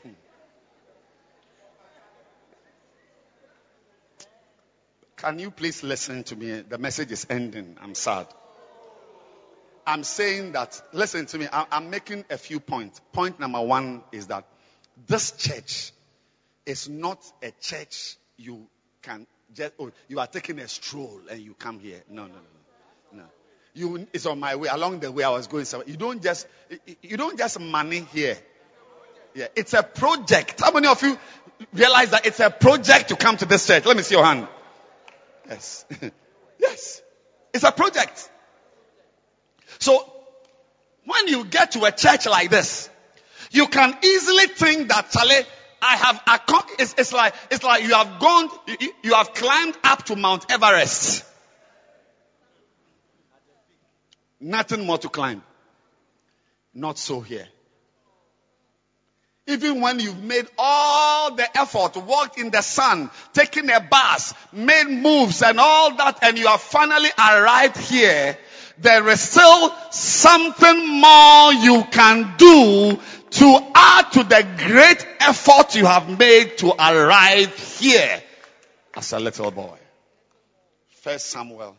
[0.03, 0.11] Hmm.
[5.17, 6.61] Can you please listen to me?
[6.61, 7.77] The message is ending.
[7.81, 8.27] I'm sad.
[9.87, 13.01] I'm saying that, listen to me, I'm making a few points.
[13.13, 14.47] Point number one is that
[15.07, 15.93] this church
[16.65, 18.67] is not a church you
[19.03, 22.03] can just, oh, you are taking a stroll and you come here.
[22.09, 22.64] No, no, no.
[23.75, 24.69] You, it's on my way.
[24.69, 25.89] Along the way I was going somewhere.
[25.89, 26.47] You don't just,
[27.03, 28.39] you don't just money here.
[29.35, 30.61] Yeah, it's a project.
[30.61, 31.19] How many of you
[31.73, 33.85] realize that it's a project to come to this church?
[33.85, 34.47] Let me see your hand.
[35.49, 35.85] Yes.
[36.61, 37.03] yes.
[37.53, 38.31] It's a project.
[39.81, 40.11] So,
[41.05, 42.89] when you get to a church like this,
[43.51, 45.45] you can easily think that, Charlie,
[45.83, 48.49] I have, accom- it's, it's like, it's like you have gone,
[48.81, 51.25] you, you have climbed up to Mount Everest.
[54.41, 55.43] Nothing more to climb.
[56.75, 57.49] Not so here.
[59.47, 64.87] Even when you've made all the effort, walked in the sun, taken a bus, made
[64.87, 68.39] moves and all that, and you have finally arrived here,
[68.79, 72.99] there is still something more you can do
[73.31, 78.23] to add to the great effort you have made to arrive here
[78.95, 79.79] as a little boy.
[81.03, 81.77] First Samuel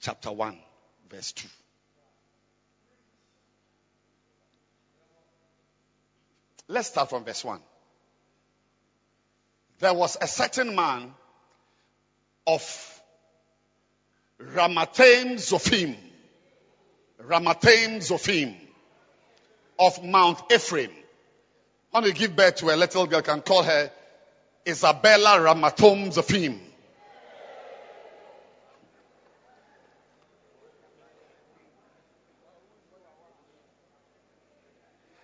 [0.00, 0.58] chapter 1
[1.10, 1.48] verse 2.
[6.68, 7.60] Let's start from verse 1.
[9.80, 11.12] There was a certain man
[12.46, 13.00] of
[14.40, 15.96] Ramathaim Zophim.
[17.22, 18.54] Ramathaim Zophim
[19.78, 20.90] of Mount Ephraim.
[21.90, 23.90] When you give birth to a little girl, can call her
[24.66, 26.69] Isabella Ramathom Zophim.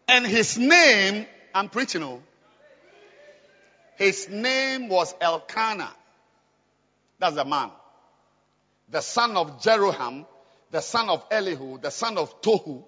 [0.09, 2.23] And his name, I'm preaching, oh,
[3.97, 5.93] his name was Elkanah.
[7.19, 7.71] That's the man.
[8.91, 10.27] The son of Jeroham,
[10.71, 12.85] the son of Elihu, the son of Tohu,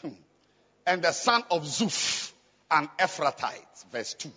[0.00, 0.08] hmm,
[0.86, 2.32] and the son of Zuph,
[2.70, 3.84] an Ephrathite.
[3.90, 4.30] Verse 2.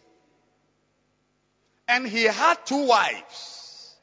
[1.88, 3.96] And he had two wives.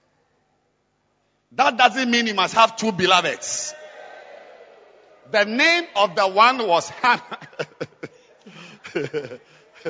[1.53, 3.75] That doesn't mean he must have two beloveds.
[5.31, 7.39] The name of the one was Hannah.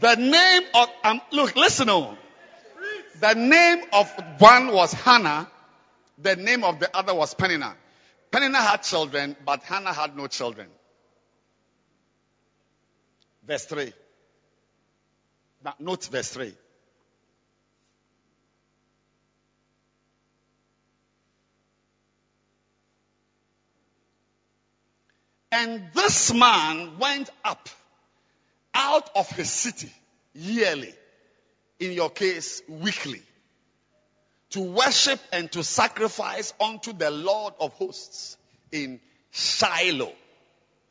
[0.00, 2.16] the name of, um, look, listen on.
[3.20, 5.50] The name of one was Hannah.
[6.18, 7.74] The name of the other was Peninnah.
[8.30, 10.68] Peninnah had children, but Hannah had no children.
[13.46, 13.92] Verse 3.
[15.64, 16.54] Now, note verse 3.
[25.56, 27.70] And this man went up
[28.74, 29.90] out of his city
[30.34, 30.92] yearly,
[31.80, 33.22] in your case, weekly,
[34.50, 38.36] to worship and to sacrifice unto the Lord of hosts
[38.70, 39.00] in
[39.30, 40.12] Shiloh.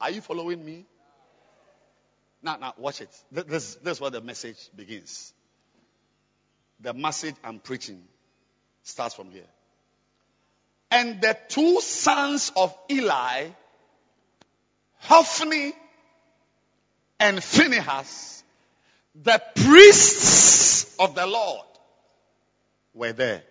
[0.01, 0.85] Are you following me?
[2.41, 3.09] Now, now, watch it.
[3.31, 5.31] This, this is where the message begins.
[6.79, 8.01] The message I'm preaching
[8.81, 9.47] starts from here.
[10.89, 13.49] And the two sons of Eli,
[15.07, 15.73] Hophni
[17.19, 18.43] and Phinehas,
[19.23, 21.65] the priests of the Lord,
[22.93, 23.43] were there.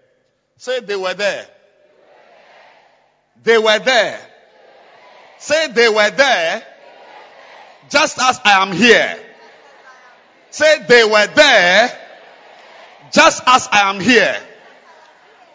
[0.57, 1.47] Say they were there.
[3.43, 4.21] They were there.
[5.39, 6.63] Say they were there
[7.91, 9.19] just as I am here.
[10.51, 11.99] Say they were there
[13.13, 14.37] just as I am here.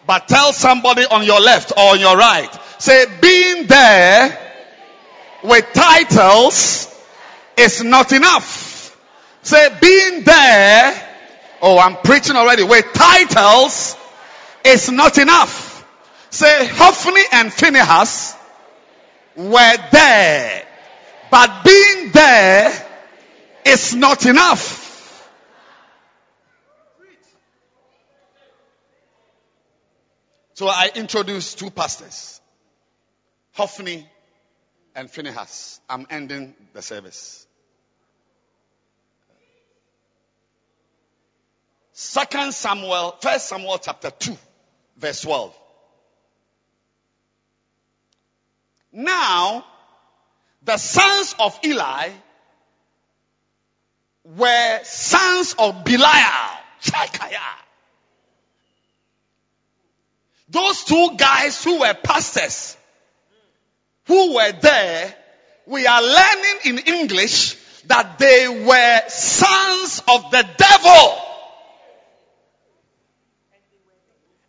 [0.06, 2.50] But tell somebody on your left or on your right.
[2.78, 4.49] Say being there
[5.42, 6.86] with titles
[7.56, 8.96] is not enough.
[9.42, 11.08] Say being there.
[11.62, 12.62] Oh, I'm preaching already.
[12.62, 13.96] With titles
[14.64, 15.86] is not enough.
[16.30, 18.36] Say Hophni and Phinehas
[19.36, 20.66] were there.
[21.30, 22.72] But being there
[23.64, 24.78] is not enough.
[30.54, 32.38] So I introduced two pastors,
[33.52, 34.06] Hophni
[34.94, 35.80] and Phinehas.
[35.88, 37.46] I'm ending the service.
[41.92, 44.36] Second Samuel, First Samuel chapter 2,
[44.96, 45.54] verse 12.
[48.92, 49.64] Now,
[50.62, 52.08] the sons of Eli
[54.24, 56.56] were sons of Belial.
[60.48, 62.76] Those two guys who were pastors,
[64.10, 65.14] who were there,
[65.66, 67.54] we are learning in English
[67.86, 71.18] that they were sons of the devil.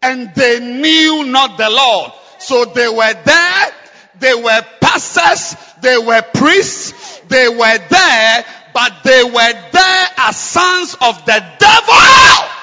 [0.01, 2.11] And they knew not the Lord.
[2.39, 3.71] So they were there,
[4.19, 10.95] they were pastors, they were priests, they were there, but they were there as sons
[11.01, 12.60] of the devil.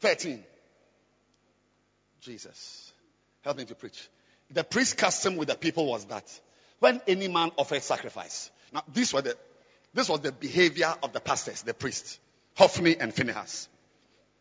[0.00, 0.44] Thirteen.
[2.20, 2.92] Jesus,
[3.42, 4.08] help me to preach.
[4.50, 6.24] The priest custom with the people was that
[6.80, 8.50] when any man offered sacrifice.
[8.72, 9.36] Now, this was the
[9.92, 12.18] this was the behavior of the pastors, the priests,
[12.56, 13.68] Hophni and Phinehas.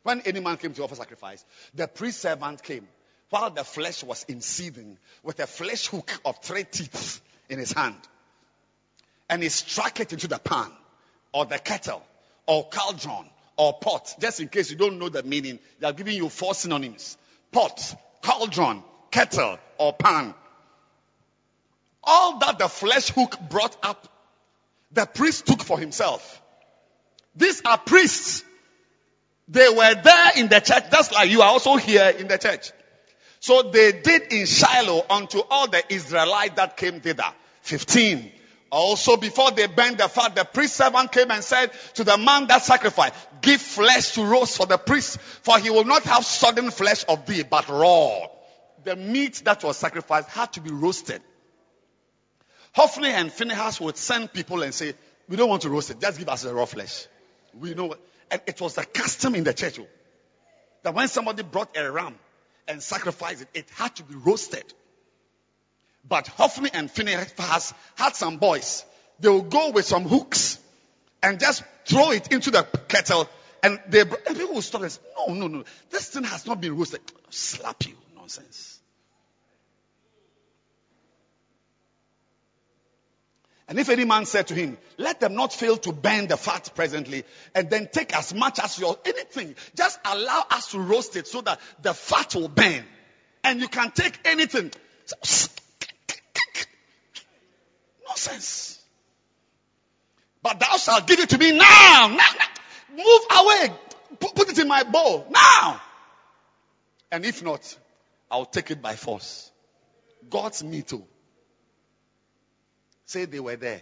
[0.04, 1.44] When any man came to offer sacrifice,
[1.74, 2.88] the priest servant came
[3.30, 7.72] while the flesh was in seething with a flesh hook of three teeth in his
[7.72, 7.98] hand.
[9.30, 10.72] And he struck it into the pan
[11.34, 12.04] or the kettle
[12.48, 13.30] or cauldron
[13.60, 14.16] or pot.
[14.20, 17.18] Just in case you don't know the meaning, they are giving you four synonyms.
[17.52, 18.82] Pot, cauldron,
[19.12, 20.34] kettle or pan.
[22.02, 24.08] All that the flesh hook brought up,
[24.94, 26.42] the priest took for himself.
[27.36, 28.46] These are priests.
[29.50, 32.72] They were there in the church, just like you are also here in the church.
[33.42, 37.34] So they did in Shiloh unto all the Israelites that came thither.
[37.64, 38.32] 15.
[38.72, 42.48] Also, before they burned the fat, the priest servant came and said to the man
[42.48, 46.70] that sacrificed, Give flesh to roast for the priest, for he will not have sodden
[46.70, 48.28] flesh of thee, but raw.
[48.84, 51.22] The meat that was sacrificed had to be roasted.
[52.74, 54.94] Hophni and Phinehas would send people and say,
[55.28, 57.08] We don't want to roast it, just give us the raw flesh.
[57.60, 57.96] We know.
[58.32, 59.88] And it was the custom in the church oh,
[60.84, 62.16] that when somebody brought a ram
[62.68, 64.64] and sacrificed it, it had to be roasted.
[66.10, 68.84] But Hophni and Phinehas had some boys.
[69.20, 70.60] They would go with some hooks
[71.22, 73.30] and just throw it into the kettle.
[73.62, 75.64] And, they, and people would stop and say, No, no, no.
[75.92, 77.02] This thing has not been roasted.
[77.30, 77.96] Slap you.
[78.16, 78.80] Nonsense.
[83.68, 86.72] And if any man said to him, let them not fail to burn the fat
[86.74, 91.28] presently, and then take as much as your anything, just allow us to roast it
[91.28, 92.84] so that the fat will burn.
[93.44, 94.72] And you can take anything.
[98.28, 98.80] Nonsense.
[100.42, 102.08] But thou shalt give it to me now.
[102.08, 102.96] now, now.
[102.96, 103.74] Move away.
[104.20, 105.82] Put, put it in my bowl now.
[107.12, 107.78] And if not,
[108.30, 109.52] I'll take it by force.
[110.30, 111.04] God's me too.
[111.04, 111.08] Oh.
[113.06, 113.82] Say they were there.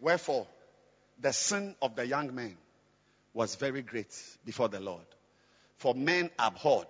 [0.00, 0.46] Wherefore,
[1.20, 2.56] the sin of the young man
[3.34, 4.12] was very great
[4.44, 5.06] before the Lord.
[5.76, 6.88] For men abhorred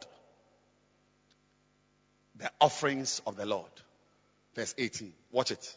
[2.36, 3.70] the offerings of the Lord.
[4.54, 5.12] Verse 18.
[5.30, 5.76] Watch it.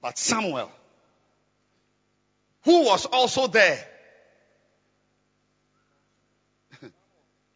[0.00, 0.70] But Samuel,
[2.64, 3.78] who was also there,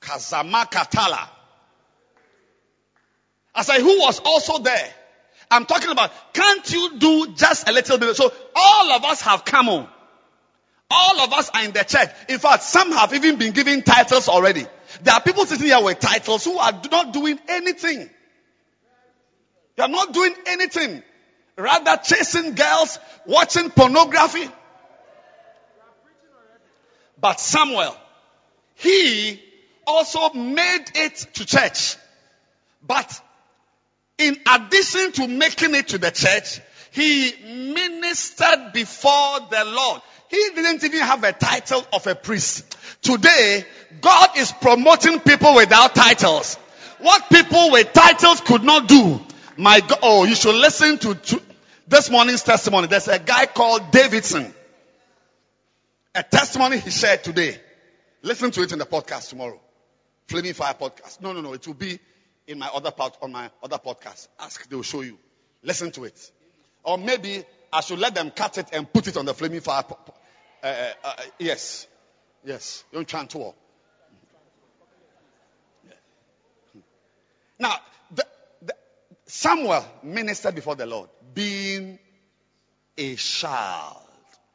[0.01, 1.29] Kazama Katala,
[3.55, 4.95] I say, who was also there?
[5.51, 8.15] I'm talking about, can't you do just a little bit?
[8.17, 9.89] So all of us have come on.
[10.91, 12.11] All of us are in the church.
[12.29, 14.67] In fact, some have even been given titles already.
[15.03, 18.11] There are people sitting here with titles who are not doing anything.
[19.77, 21.03] They are not doing anything.
[21.57, 24.49] Rather chasing girls, watching pornography.
[27.19, 27.97] But Samuel,
[28.75, 29.43] he
[29.87, 31.97] also made it to church.
[32.87, 33.21] But
[34.19, 36.61] in addition to making it to the church,
[36.93, 40.03] he ministered before the Lord.
[40.29, 42.77] He didn't even have a title of a priest.
[43.03, 43.65] Today,
[44.01, 46.57] God is promoting people without titles.
[46.99, 49.21] What people with titles could not do.
[49.57, 51.43] My God, oh, you should listen to, to
[51.87, 52.89] this morning's testimony.
[52.89, 54.53] There's a guy called Davidson.
[56.15, 57.61] A testimony he shared today.
[58.23, 59.61] Listen to it in the podcast tomorrow.
[60.27, 61.21] Flaming Fire podcast.
[61.21, 61.53] No, no, no.
[61.53, 61.99] It will be
[62.47, 64.29] in my other part on my other podcast.
[64.41, 65.19] Ask, they will show you.
[65.63, 66.33] Listen to it.
[66.83, 67.45] Or maybe
[67.77, 69.85] I should let them cut it and put it on the flaming fire.
[70.63, 70.67] Uh,
[71.05, 71.87] uh, yes,
[72.43, 72.85] yes.
[72.91, 73.53] Don't chant to
[77.59, 77.75] Now,
[78.15, 78.27] the,
[78.63, 78.75] the,
[79.27, 81.99] Samuel ministered before the Lord, being
[82.97, 84.09] a child.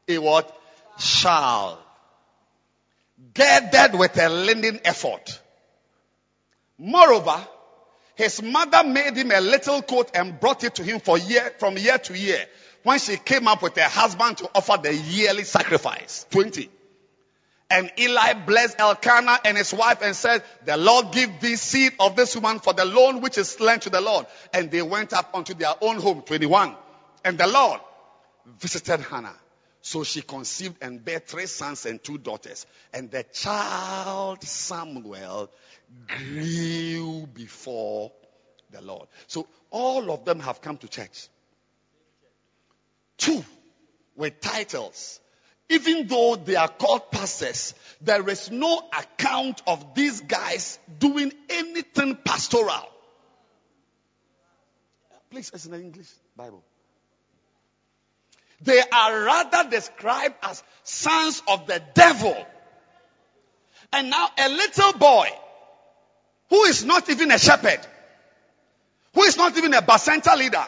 [0.07, 0.59] A what?
[0.97, 1.77] Child.
[3.35, 5.21] Gathered with a linen ephod.
[6.79, 7.39] Moreover,
[8.15, 11.77] his mother made him a little coat and brought it to him for year, from
[11.77, 12.47] year to year
[12.83, 16.25] when she came up with her husband to offer the yearly sacrifice.
[16.31, 16.69] 20.
[17.69, 22.17] And Eli blessed Elkanah and his wife and said, The Lord give thee seed of
[22.17, 24.25] this woman for the loan which is lent to the Lord.
[24.53, 26.21] And they went up unto their own home.
[26.21, 26.75] 21.
[27.23, 27.79] And the Lord
[28.59, 29.35] visited Hannah.
[29.81, 32.65] So she conceived and bare three sons and two daughters.
[32.93, 35.49] And the child Samuel
[36.07, 38.11] grew before
[38.69, 39.07] the Lord.
[39.27, 41.29] So all of them have come to church.
[43.21, 43.45] Two
[44.15, 45.21] with titles
[45.71, 52.17] even though they are called pastors, there is no account of these guys doing anything
[52.25, 52.89] pastoral.
[55.29, 56.61] Please, it's in the English Bible.
[58.61, 62.35] They are rather described as sons of the devil.
[63.93, 65.29] And now a little boy
[66.49, 67.79] who is not even a shepherd,
[69.13, 70.65] who is not even a bacenta leader,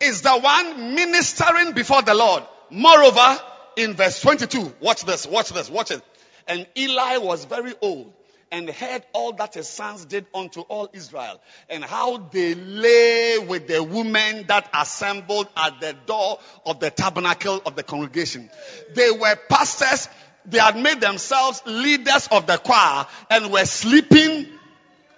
[0.00, 2.42] is the one ministering before the Lord.
[2.70, 3.38] Moreover,
[3.76, 6.02] in verse 22, watch this, watch this, watch it.
[6.46, 8.12] And Eli was very old
[8.50, 13.68] and heard all that his sons did unto all Israel and how they lay with
[13.68, 18.48] the women that assembled at the door of the tabernacle of the congregation.
[18.94, 20.08] They were pastors.
[20.46, 24.48] They had made themselves leaders of the choir and were sleeping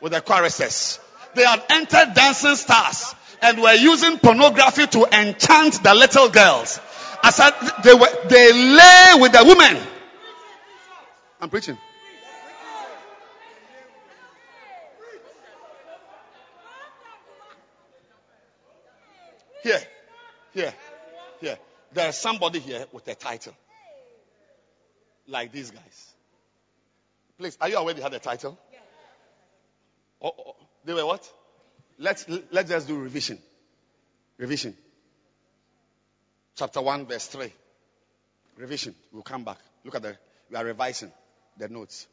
[0.01, 0.99] with the choruses.
[1.35, 6.81] They had entered dancing stars and were using pornography to enchant the little girls.
[7.23, 7.53] I said
[7.85, 9.83] they were, they lay with the women.
[11.41, 11.79] I'm preaching.
[19.63, 19.81] Here,
[20.55, 20.75] here,
[21.41, 21.59] here.
[21.93, 23.55] There's somebody here with a title.
[25.27, 26.15] Like these guys.
[27.39, 28.59] Please, are you aware they had a title?
[30.23, 31.31] Oh, oh, oh, they were what?
[32.01, 33.39] Let's let's just do revision.
[34.37, 34.75] Revision
[36.61, 37.51] chapter 1, verse 3.
[38.59, 38.95] Revision.
[39.13, 39.57] We'll come back.
[39.83, 40.15] Look at the,
[40.51, 41.11] we are revising
[41.57, 42.07] the notes.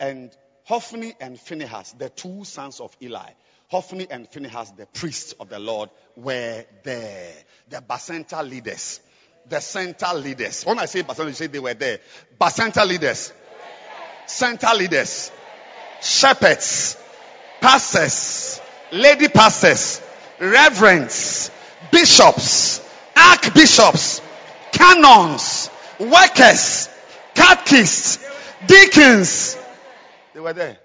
[0.00, 0.32] And
[0.64, 3.30] Hophni and Phinehas, the two sons of Eli,
[3.68, 7.34] Hophni and Phinehas, the priests of the Lord, were there.
[7.68, 8.98] The Bacenta leaders.
[9.48, 10.64] The center leaders.
[10.66, 12.00] When I say Bacenta, you say they were there.
[12.40, 13.32] Bacenta leaders.
[14.26, 15.30] Center leaders.
[16.00, 16.98] Shepherds.
[17.60, 18.60] Pastors.
[18.92, 20.00] Lady pastors.
[20.40, 21.50] Reverends.
[21.90, 22.80] Bishops
[23.16, 24.20] archbishops,
[24.72, 26.88] canons, workers,
[27.34, 28.24] catechists,
[28.66, 29.56] deacons.
[30.32, 30.78] They were there.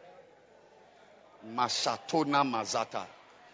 [1.56, 3.06] Mashatona Mazata.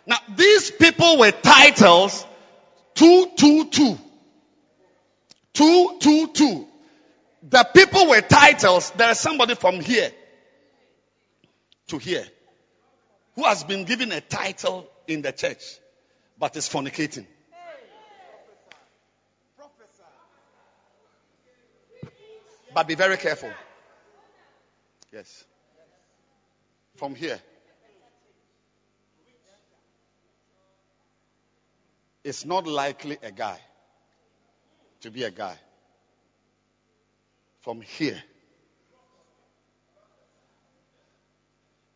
[0.05, 2.25] Now, these people were titles
[2.93, 3.97] two, two, two.
[5.53, 6.67] Two, two, two.
[7.47, 8.91] The people were titles.
[8.91, 10.11] There is somebody from here
[11.87, 12.25] to here
[13.35, 15.79] who has been given a title in the church
[16.37, 17.25] but is fornicating.
[22.73, 23.49] But be very careful.
[25.13, 25.45] Yes.
[26.97, 27.39] From here.
[32.21, 33.57] It's not likely a guy
[35.01, 35.55] to be a guy.
[37.61, 38.21] From here.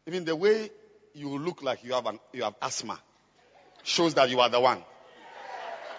[0.07, 0.69] Even the way
[1.13, 2.99] you look like you have an, you have asthma
[3.83, 4.83] shows that you are the one.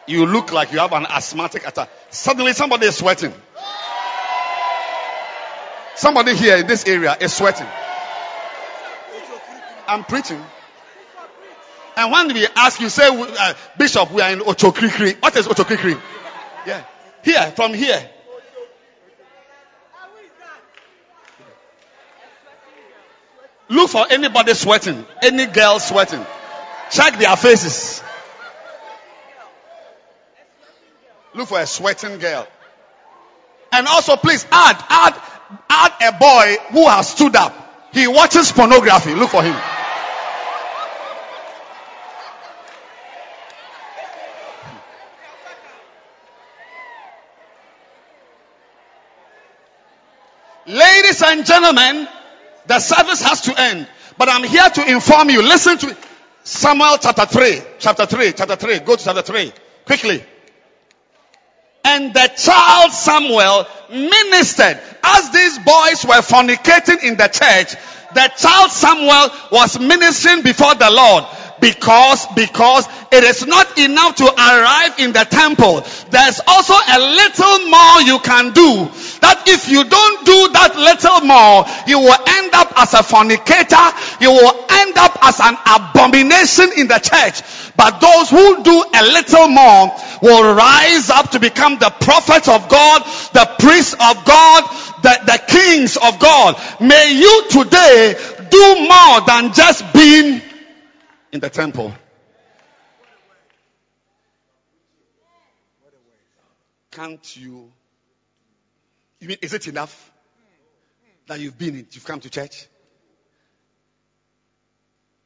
[0.07, 1.91] You look like you have an asthmatic attack.
[2.11, 3.33] Suddenly somebody is sweating.
[5.95, 7.67] Somebody here in this area is sweating.
[9.87, 10.43] I'm preaching.
[11.97, 15.21] And when we ask you, say, uh, Bishop, we are in Ochokrikri.
[15.21, 16.01] What is Ochokrikri?
[16.67, 16.83] Yeah.
[17.23, 18.09] Here, from here.
[23.71, 26.27] Look for anybody sweating, any girl sweating.
[26.91, 28.03] Check their faces.
[31.35, 32.49] Look for a sweating girl.
[33.73, 35.15] And also, please add, add
[35.69, 37.55] add a boy who has stood up.
[37.93, 39.15] He watches pornography.
[39.15, 39.57] Look for him.
[50.67, 52.09] Ladies and gentlemen,
[52.67, 53.89] the service has to end.
[54.19, 55.43] But I'm here to inform you.
[55.43, 55.97] Listen to
[56.45, 57.61] Samuel chapter 3.
[57.79, 58.33] Chapter 3.
[58.33, 58.79] Chapter 3.
[58.81, 59.53] Go to chapter 3.
[59.87, 60.25] Quickly.
[61.85, 67.75] And the child Samuel ministered as these boys were fornicating in the church.
[68.15, 71.25] The child Samuel was ministering before the Lord.
[71.61, 75.85] Because, because it is not enough to arrive in the temple.
[76.11, 78.89] There's also a little more you can do.
[79.21, 83.87] That if you don't do that little more, you will end up as a fornicator.
[84.21, 87.43] You will end up as an abomination in the church.
[87.77, 89.93] But those who do a little more
[90.23, 93.03] will rise up to become the prophets of God,
[93.33, 94.63] the priests of God,
[95.03, 96.57] the, the kings of God.
[96.81, 98.15] May you today
[98.51, 100.43] do more than just being
[101.33, 101.93] in the temple.
[106.91, 107.71] Can't you?
[109.21, 110.11] You mean, is it enough
[111.27, 112.67] that you've been in, you've come to church?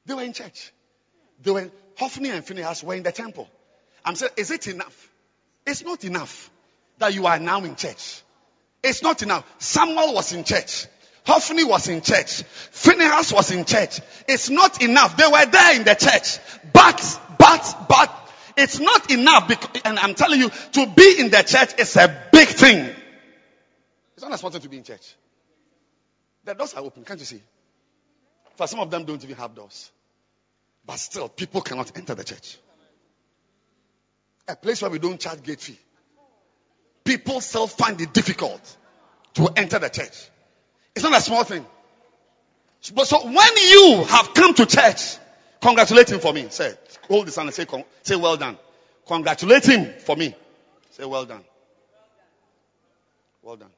[0.05, 0.73] They were in church.
[1.43, 3.49] They were, Hophni and Phinehas were in the temple.
[4.05, 5.11] I'm saying, is it enough?
[5.67, 6.51] It's not enough
[6.99, 8.23] that you are now in church.
[8.83, 9.51] It's not enough.
[9.59, 10.87] Samuel was in church.
[11.25, 12.43] Hophni was in church.
[12.43, 14.01] Phinehas was in church.
[14.29, 15.17] It's not enough.
[15.17, 16.39] They were there in the church.
[16.73, 19.49] But, but, but, it's not enough.
[19.49, 22.95] Because, and I'm telling you, to be in the church is a big thing.
[24.15, 25.15] It's not as important to be in church.
[26.45, 27.41] The doors are open, can't you see?
[28.57, 29.91] For some of them don't even have doors.
[30.87, 32.59] But still, people cannot enter the church.
[34.47, 35.79] A place where we don't charge gate fee.
[37.03, 38.77] People still find it difficult
[39.35, 40.29] to enter the church.
[40.95, 41.65] It's not a small thing.
[42.95, 45.17] But so when you have come to church,
[45.61, 46.47] congratulate him for me.
[46.51, 46.75] Say,
[47.09, 47.67] hold this hand and say,
[48.03, 48.59] say well done.
[49.07, 50.35] Congratulate him for me.
[50.91, 51.43] Say well done.
[53.43, 53.71] Well done.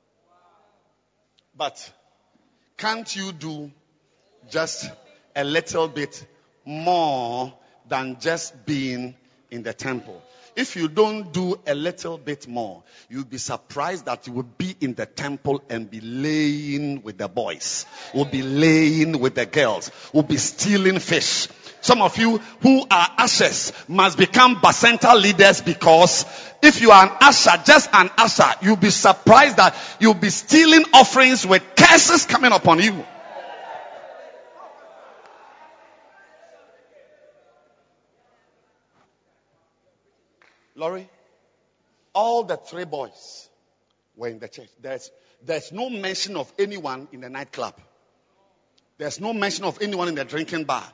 [1.56, 1.92] But
[2.76, 3.70] can't you do
[4.50, 4.90] just
[5.34, 6.24] a little bit
[6.64, 7.52] more
[7.88, 9.14] than just being
[9.50, 10.22] in the temple?
[10.56, 14.74] If you don't do a little bit more, you'll be surprised that you will be
[14.80, 17.84] in the temple and be laying with the boys,
[18.14, 21.48] will be laying with the girls, will be stealing fish.
[21.82, 26.24] Some of you who are ushers must become bacenta leaders because
[26.62, 30.84] if you are an usher, just an usher, you'll be surprised that you'll be stealing
[30.94, 33.04] offerings with curses coming upon you.
[40.76, 41.08] Laurie,
[42.14, 43.48] all the three boys
[44.14, 44.68] were in the church.
[44.80, 45.10] There's,
[45.44, 47.74] there's no mention of anyone in the nightclub.
[48.98, 50.84] There's no mention of anyone in the drinking bar.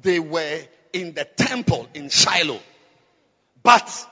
[0.00, 0.60] They were
[0.92, 2.60] in the temple in Shiloh.
[3.62, 4.08] But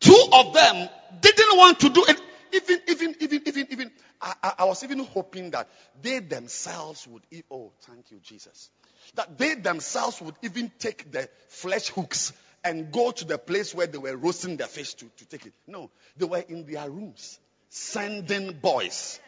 [0.00, 0.88] two of them
[1.20, 2.20] didn't want to do it.
[2.52, 5.68] Even, even, even, even, even, I, I was even hoping that
[6.02, 8.70] they themselves would, eat, oh, thank you, Jesus.
[9.14, 12.32] That they themselves would even take the flesh hooks
[12.62, 15.52] and go to the place where they were roasting their fish to, to take it.
[15.66, 17.38] No, they were in their rooms
[17.68, 19.20] sending boys.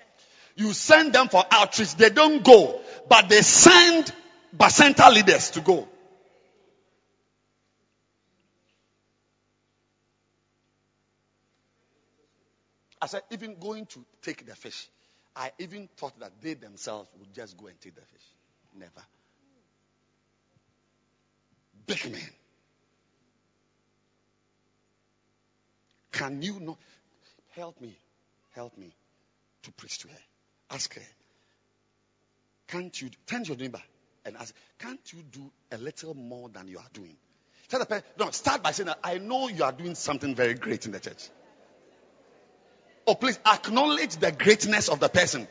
[0.56, 4.12] You send them for outreach, they don't go, but they send
[4.54, 5.88] bacenta leaders to go.
[13.00, 14.88] I said, even going to take the fish,
[15.34, 18.22] I even thought that they themselves would just go and take the fish.
[18.76, 18.90] Never.
[21.86, 22.20] Big men.
[26.12, 26.78] Can you not
[27.56, 27.96] help me?
[28.54, 28.94] Help me
[29.62, 30.18] to preach to her.
[30.70, 31.02] Ask her.
[32.68, 33.82] Can't you turn your neighbor
[34.24, 37.16] and ask, can't you do a little more than you are doing?
[37.68, 40.54] Tell the person, no, start by saying that I know you are doing something very
[40.54, 41.28] great in the church.
[43.06, 45.48] Oh, please acknowledge the greatness of the person.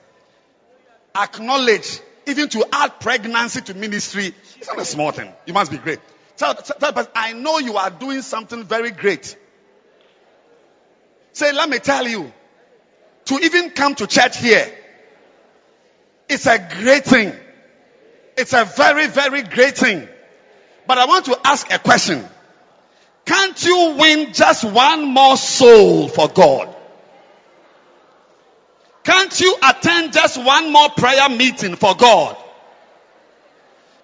[1.15, 5.31] Acknowledge, even to add pregnancy to ministry, it's not a small thing.
[5.45, 5.99] You must be great.
[6.37, 9.35] Tell, tell the person, I know you are doing something very great.
[11.33, 12.31] Say, let me tell you,
[13.25, 14.67] to even come to church here,
[16.27, 17.33] it's a great thing.
[18.37, 20.07] It's a very, very great thing.
[20.87, 22.23] But I want to ask a question.
[23.25, 26.75] Can't you win just one more soul for God?
[29.03, 32.37] Can't you attend just one more prayer meeting for God?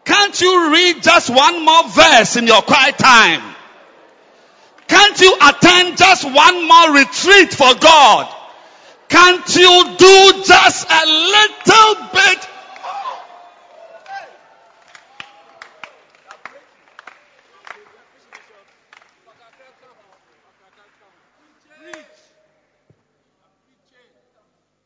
[0.05, 3.55] Can't you read just one more verse in your quiet time?
[4.88, 8.34] Can't you attend just one more retreat for God?
[9.10, 12.50] Can't you do just a little bit?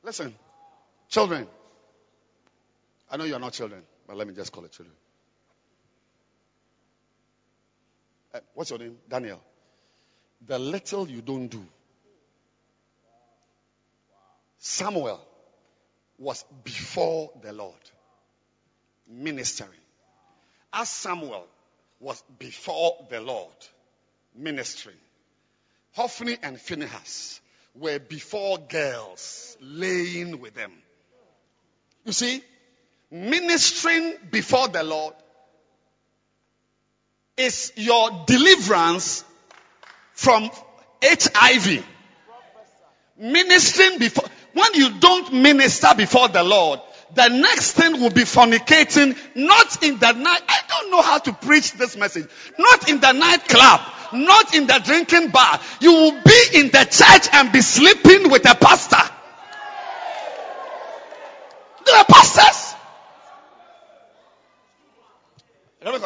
[0.03, 0.33] Listen,
[1.09, 1.47] children.
[3.09, 4.95] I know you are not children, but let me just call it children.
[8.33, 8.97] Uh, what's your name?
[9.07, 9.41] Daniel
[10.47, 11.65] the little you don't do.
[14.57, 15.19] Samuel
[16.17, 17.73] was before the Lord,
[19.07, 19.71] ministering.
[20.73, 21.47] as Samuel
[21.99, 23.55] was before the Lord
[24.35, 24.95] ministering,
[25.93, 27.41] Hophni and Phinehas
[27.75, 30.71] were before girls laying with them.
[32.05, 32.43] You see,
[33.09, 35.13] ministering before the Lord
[37.37, 39.23] is your deliverance
[40.13, 40.49] from
[41.03, 41.85] HIV.
[43.17, 46.79] Ministering before, when you don't minister before the Lord,
[47.13, 50.41] the next thing will be fornicating, not in the night.
[50.47, 52.27] I don't know how to preach this message.
[52.57, 53.81] Not in the nightclub,
[54.13, 55.59] not in the drinking bar.
[55.81, 59.13] You will be in the church and be sleeping with a pastor.
[61.85, 62.75] There are pastors.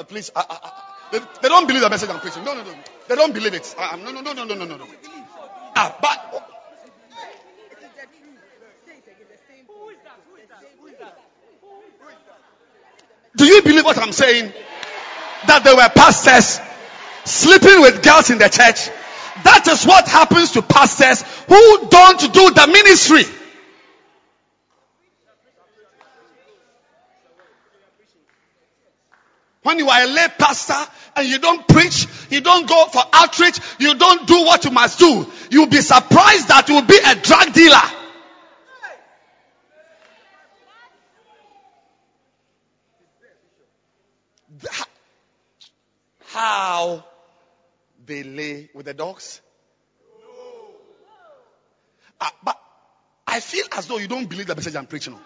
[0.08, 2.44] Please, I, I, they, they, don't believe the message I'm preaching.
[2.44, 2.74] No, no, no.
[3.08, 3.76] They don't believe it.
[3.78, 4.88] Uh, no, no, no, no, no, no, no.
[5.76, 6.46] Ah, but
[13.36, 14.54] Do you believe what I'm saying?
[15.48, 16.60] That there were pastors
[17.26, 18.90] sleeping with girls in the church.
[19.44, 23.24] That is what happens to pastors who don't do the ministry.
[29.66, 33.60] When you are a lay pastor and you don't preach, you don't go for outreach,
[33.80, 37.52] you don't do what you must do, you'll be surprised that you'll be a drug
[37.52, 37.82] dealer.
[46.26, 47.04] How
[48.06, 49.42] they lay with the dogs?
[52.22, 52.62] Uh, but
[53.26, 55.22] I feel as though you don't believe the message I'm preaching on.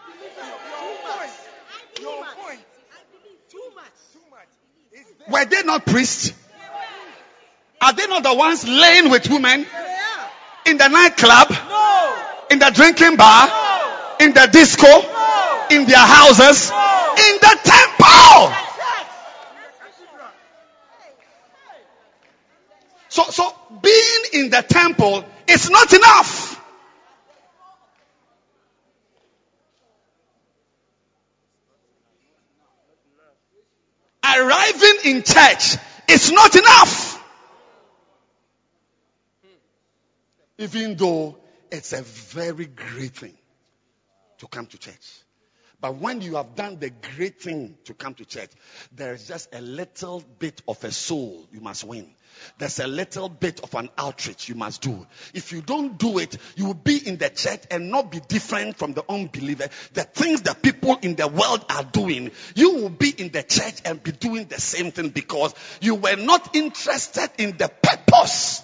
[5.32, 6.34] Were they not priests?
[7.82, 9.66] Are they not the ones laying with women?
[10.66, 11.48] In the nightclub?
[12.52, 13.50] In the drinking bar?
[14.20, 14.88] In the disco?
[15.72, 16.70] In their houses?
[16.70, 18.56] In the temple?
[23.10, 26.59] So, so being in the temple is not enough.
[34.40, 35.76] Arriving in church
[36.08, 37.22] is not enough.
[40.58, 41.38] Even though
[41.72, 43.38] it's a very great thing
[44.38, 45.24] to come to church.
[45.82, 48.50] But when you have done the great thing to come to church,
[48.92, 52.10] there is just a little bit of a soul you must win.
[52.58, 55.06] There's a little bit of an outreach you must do.
[55.34, 58.78] If you don't do it, you will be in the church and not be different
[58.78, 59.68] from the unbeliever.
[59.94, 63.82] The things that people in the world are doing, you will be in the church
[63.86, 68.64] and be doing the same thing because you were not interested in the purpose.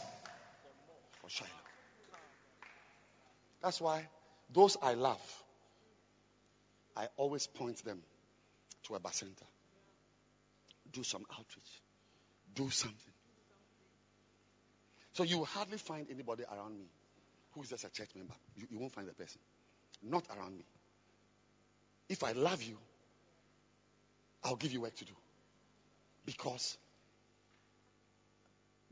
[3.62, 4.08] That's why
[4.54, 5.20] those I love,
[6.96, 8.02] I always point them
[8.84, 9.44] to a bacenta.
[10.92, 11.82] Do some outreach.
[12.54, 13.14] Do something.
[15.14, 16.86] So you will hardly find anybody around me
[17.54, 18.34] who is just a church member.
[18.56, 19.40] You, you won't find the person.
[20.04, 20.66] Not around me.
[22.10, 22.78] If I love you,
[24.44, 25.14] I'll give you work to do.
[26.26, 26.78] Because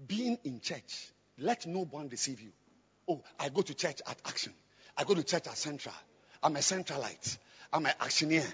[0.07, 2.51] being in church, let no one deceive you.
[3.07, 4.53] Oh, I go to church at Action.
[4.97, 5.95] I go to church at Central.
[6.41, 7.37] I'm a Centralite.
[7.73, 8.45] I'm an actioneer.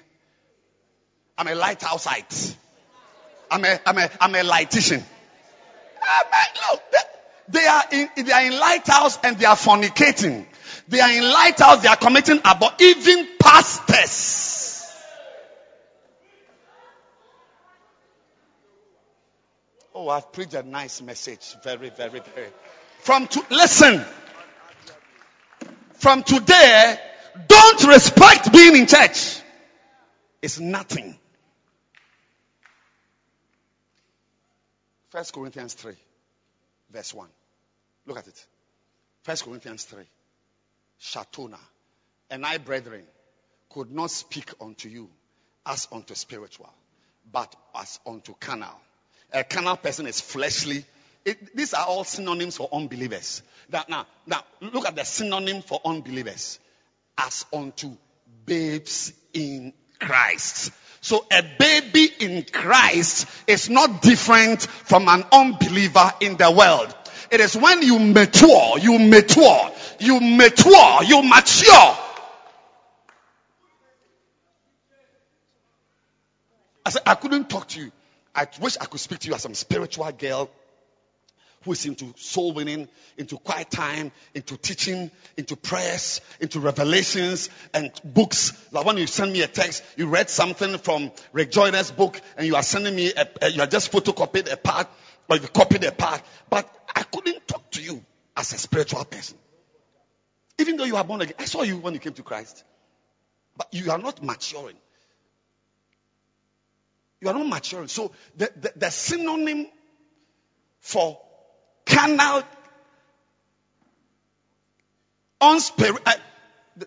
[1.37, 2.07] I'm a lighthouse
[3.51, 5.03] I'm a, I'm a, I'm a lightician.
[6.01, 6.83] I'm a, look,
[7.49, 10.45] they are in, they are in lighthouse and they are fornicating.
[10.87, 14.95] They are in lighthouse, they are committing about even pastors.
[19.93, 21.55] Oh, I've preached a nice message.
[21.63, 22.47] Very, very, very.
[22.99, 24.01] From to, listen.
[25.95, 26.97] From today,
[27.47, 29.41] don't respect being in church.
[30.41, 31.17] It's nothing.
[35.09, 35.93] First Corinthians 3,
[36.91, 37.27] verse 1.
[38.05, 38.45] Look at it.
[39.23, 40.03] First Corinthians 3.
[41.01, 41.57] Shatona.
[42.29, 43.03] And I, brethren,
[43.69, 45.09] could not speak unto you
[45.65, 46.71] as unto spiritual,
[47.31, 48.79] but as unto carnal.
[49.33, 50.85] A carnal person is fleshly.
[51.25, 53.41] It, these are all synonyms for unbelievers.
[53.71, 56.59] Now, now, now, look at the synonym for unbelievers.
[57.19, 57.97] As unto
[58.45, 60.71] babes in Christ.
[61.01, 66.95] So a baby in Christ is not different from an unbeliever in the world.
[67.31, 71.97] It is when you mature, you mature, you mature, you mature.
[76.85, 77.91] I said, I couldn't talk to you.
[78.33, 80.49] I wish I could speak to you as some spiritual girl
[81.63, 82.87] who is into soul winning,
[83.17, 88.53] into quiet time, into teaching, into prayers, into revelations and books.
[88.71, 92.47] Like when you send me a text, you read something from Rick Joyner's book and
[92.47, 94.87] you are sending me, a, a, you are just photocopied a part
[95.29, 96.21] or you copied a part.
[96.49, 98.03] But I couldn't talk to you
[98.37, 99.37] as a spiritual person.
[100.59, 102.63] Even though you are born again, I saw you when you came to Christ.
[103.57, 104.77] But you are not maturing.
[107.21, 107.89] You are not maturing.
[107.89, 109.67] So the, the, the synonym
[110.79, 111.19] for
[111.99, 112.43] carnal,
[115.41, 116.13] unspirit, uh,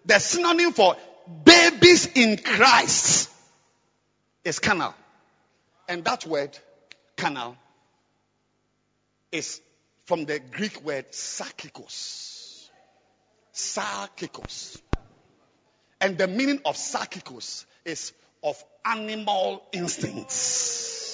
[0.06, 0.97] the synonym for
[1.44, 3.30] babies in Christ
[4.44, 4.94] is carnal.
[5.89, 6.59] And that word,
[7.16, 7.56] carnal,
[9.30, 9.60] is
[10.05, 12.68] from the Greek word sarkikos.
[13.55, 14.80] Sarkikos.
[16.01, 18.12] And the meaning of sarkikos is
[18.43, 21.11] of animal instincts.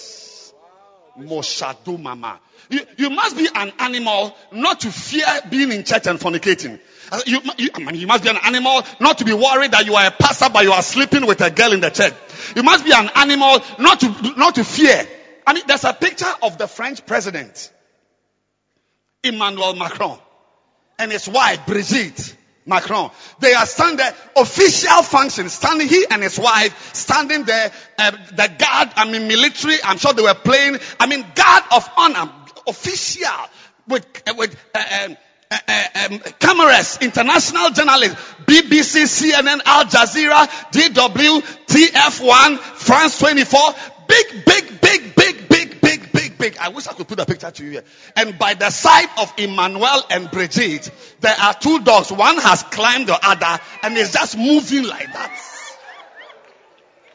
[1.19, 2.41] Moshadu mama.
[2.71, 6.79] You, you must be an animal not to fear being in church and fornicating.
[7.11, 9.87] Uh, You, you, I mean, you must be an animal not to be worried that
[9.87, 12.15] you are a pastor but you are sleeping with a girl in the church.
[12.55, 15.07] You must be an animal not to, not to fear.
[15.47, 17.73] I mean, there's a picture of the French president,
[19.25, 20.19] Emmanuel Macron,
[20.99, 22.37] and his wife, Brigitte
[22.69, 23.11] Macron.
[23.41, 28.53] They are standing there, official function, standing, he and his wife standing there, uh, the
[28.59, 32.31] guard, I mean military, I'm sure they were playing, I mean guard of honor,
[32.67, 33.29] official,
[33.89, 35.17] with, uh, with, uh, um,
[35.51, 43.61] uh, uh, um, cameras, international journalists, BBC, CNN, Al Jazeera, DW, TF1, France 24,
[44.07, 45.48] big, big, big, big,
[46.61, 47.85] I wish I could put a picture to you here.
[48.17, 50.91] And by the side of Emmanuel and Brigitte,
[51.21, 52.11] there are two dogs.
[52.13, 55.45] One has climbed the other and is just moving like that.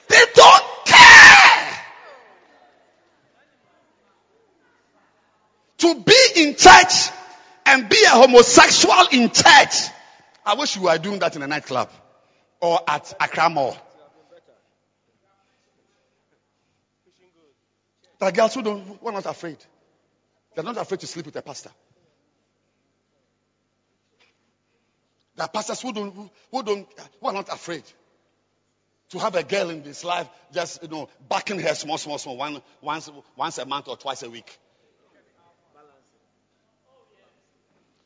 [0.10, 1.70] They don't care.
[5.80, 7.10] To be in church
[7.66, 9.90] and be a homosexual in church.
[10.46, 11.90] I wish you were doing that in a nightclub
[12.62, 13.78] or at Accra Mall.
[18.24, 19.58] There are girls who don't, who are not afraid.
[20.56, 21.72] They're not afraid to sleep with a pastor.
[25.36, 26.88] There are pastors who don't, who, don't,
[27.20, 27.84] who are not afraid
[29.10, 32.38] to have a girl in this life, just you know, backing her small, small, small,
[32.38, 34.58] one, once, once a month or twice a week.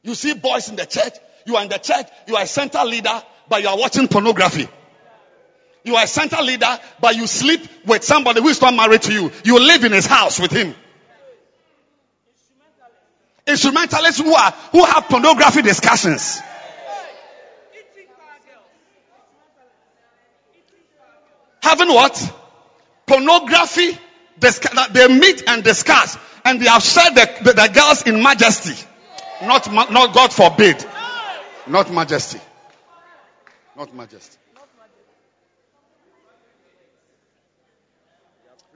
[0.02, 1.14] You see boys in the church,
[1.46, 4.68] you are in the church, you are a center leader, but you are watching pornography.
[5.88, 6.68] You are a center leader,
[7.00, 9.32] but you sleep with somebody who is not married to you.
[9.46, 10.76] You live in his house with him.
[13.48, 16.42] Instrumentalists who are who have pornography discussions.
[21.62, 22.34] Having what?
[23.06, 23.98] Pornography.
[24.40, 28.76] They meet and discuss, and they have shared the, the, the girls in majesty.
[29.42, 30.86] Not, not God forbid.
[31.66, 32.40] Not majesty.
[33.76, 34.38] Not majesty.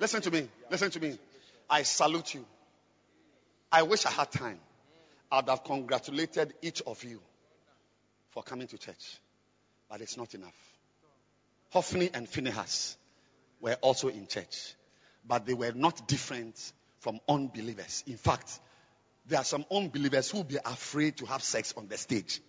[0.02, 0.50] Listen to me.
[0.72, 1.18] Listen to me.
[1.70, 2.44] I salute you.
[3.72, 4.60] I wish I had time.
[5.32, 7.22] I'd have congratulated each of you
[8.32, 9.20] for coming to church.
[9.88, 10.56] But it's not enough.
[11.70, 12.98] Hophni and Phinehas
[13.62, 14.74] were also in church.
[15.26, 16.60] But they were not different
[17.00, 18.04] from unbelievers.
[18.08, 18.60] In fact,
[19.28, 22.42] there are some unbelievers who will be afraid to have sex on the stage.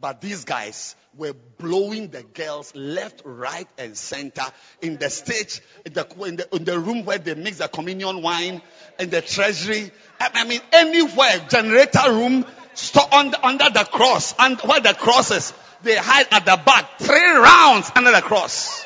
[0.00, 4.44] But these guys were blowing the girls left, right, and center
[4.82, 8.20] in the stage, in the, in the, in the room where they mix the communion
[8.20, 8.60] wine,
[8.98, 9.92] in the treasury.
[10.20, 12.44] I mean, anywhere, generator room,
[12.74, 15.52] store under, under the cross, and where the cross is,
[15.82, 18.84] they hide at the back, three rounds under the cross.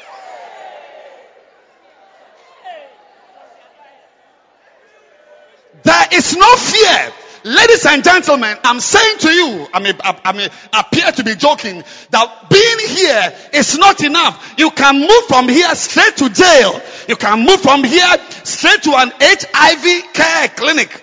[5.82, 7.12] There is no fear.
[7.48, 10.50] Ladies and gentlemen, I'm saying to you, I may, I,
[10.80, 14.54] appear to be joking, that being here is not enough.
[14.58, 16.78] You can move from here straight to jail.
[17.08, 18.04] You can move from here
[18.44, 21.02] straight to an HIV care clinic.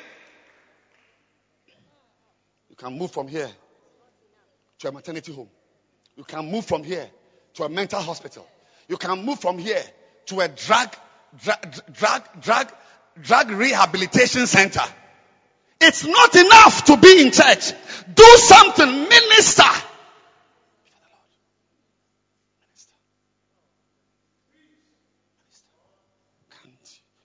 [2.70, 3.50] You can move from here
[4.82, 5.50] to a maternity home.
[6.16, 7.10] You can move from here
[7.56, 8.48] to a mental hospital.
[8.88, 9.82] You can move from here
[10.28, 10.96] to a drug,
[11.42, 12.72] drug, drug, drug,
[13.20, 14.84] drug rehabilitation center.
[15.82, 17.74] It's not enough to be in church.
[18.14, 19.64] Do something, minister.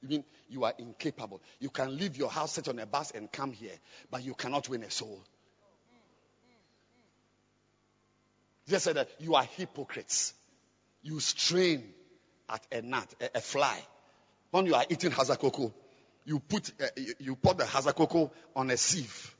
[0.02, 1.40] You mean you are incapable?
[1.58, 3.74] You can leave your house, sit on a bus, and come here,
[4.10, 5.22] but you cannot win a soul.
[8.68, 10.32] Just said that you are hypocrites.
[11.02, 11.84] You strain
[12.48, 13.78] at a gnat, a, a fly.
[14.50, 15.72] When you are eating Hausa koko,
[16.24, 16.86] you put uh,
[17.18, 19.34] you, put the Hausa koko on a sieve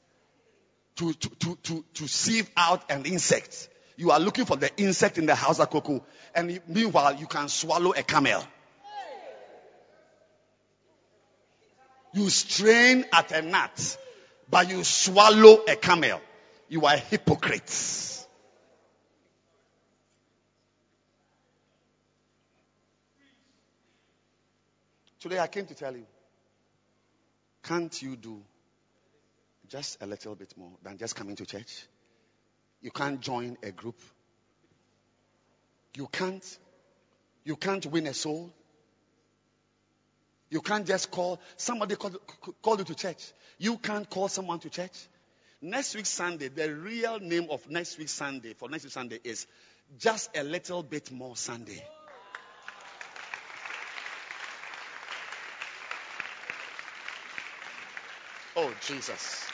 [0.96, 3.68] to, to, to, to, to sieve out an insect.
[3.96, 6.04] You are looking for the insect in the Hausa koko,
[6.34, 8.42] and meanwhile you can swallow a camel.
[12.12, 13.98] You strain at a gnat,
[14.50, 16.20] but you swallow a camel.
[16.68, 18.26] You are hypocrites.
[25.20, 26.06] Today I came to tell you
[27.70, 28.42] can't you do
[29.68, 31.86] just a little bit more than just coming to church?
[32.82, 33.94] You can't join a group.
[35.94, 36.58] You can't
[37.44, 38.52] you can't win a soul.
[40.50, 42.10] You can't just call somebody call,
[42.60, 43.32] call you to church.
[43.56, 45.06] You can't call someone to church.
[45.62, 49.46] Next week Sunday, the real name of next week Sunday for next week Sunday is
[49.96, 51.84] just a little bit more Sunday.
[58.56, 59.46] Oh Jesus.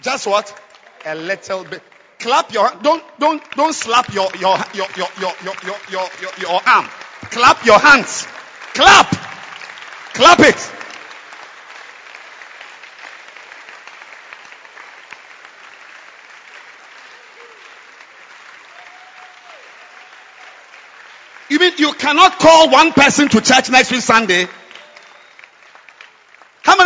[0.00, 0.60] Just what?
[1.06, 1.82] A little bit.
[2.18, 6.30] Clap your don't don't don't slap your your your your your your your your, your,
[6.38, 6.86] your arm.
[7.30, 8.26] Clap your hands.
[8.74, 9.10] Clap.
[10.14, 10.72] Clap it.
[21.48, 24.46] You mean you cannot call one person to church next week Sunday?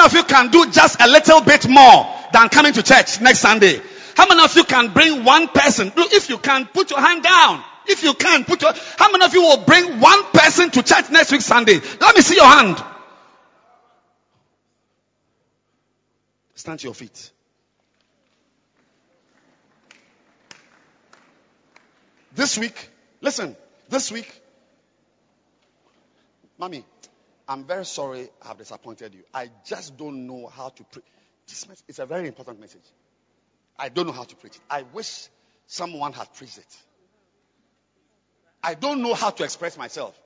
[0.06, 3.80] Of you can do just a little bit more than coming to church next Sunday?
[4.16, 5.92] How many of you can bring one person?
[5.96, 7.64] Look, if you can, put your hand down.
[7.88, 8.72] If you can, put your.
[8.98, 11.80] How many of you will bring one person to church next week Sunday?
[12.00, 12.80] Let me see your hand.
[16.54, 17.32] Stand to your feet.
[22.32, 23.56] This week, listen,
[23.88, 24.32] this week,
[26.58, 26.84] mommy,
[27.48, 29.22] I'm very sorry I have disappointed you.
[29.32, 31.04] I just don't know how to preach.
[31.46, 32.82] This message, it's a very important message.
[33.78, 34.62] I don't know how to preach it.
[34.68, 35.28] I wish
[35.66, 36.76] someone had preached it.
[38.62, 40.18] I don't know how to express myself.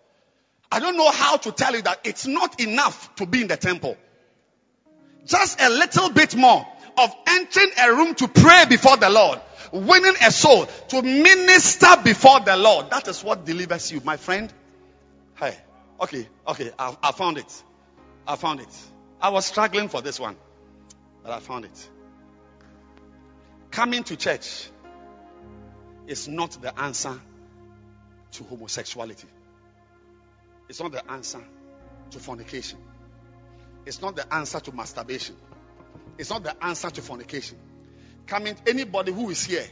[0.73, 3.57] I don't know how to tell you that it's not enough to be in the
[3.57, 3.97] temple.
[5.27, 6.67] Just a little bit more
[6.97, 9.41] of entering a room to pray before the Lord,
[9.73, 12.91] winning a soul, to minister before the Lord.
[12.91, 14.53] That is what delivers you, my friend.
[15.37, 15.57] Hey,
[16.01, 17.63] okay, okay, I, I found it.
[18.27, 18.77] I found it.
[19.21, 20.37] I was struggling for this one,
[21.23, 21.91] but I found it.
[23.71, 24.69] Coming to church
[26.07, 27.21] is not the answer
[28.33, 29.29] to homosexuality.
[30.69, 31.43] It's not the answer
[32.11, 32.79] to fornication.
[33.87, 35.37] It's not the answer to masturbation.
[36.19, 37.59] It's not the answer to fornication.
[38.27, 39.65] Coming, anybody who is here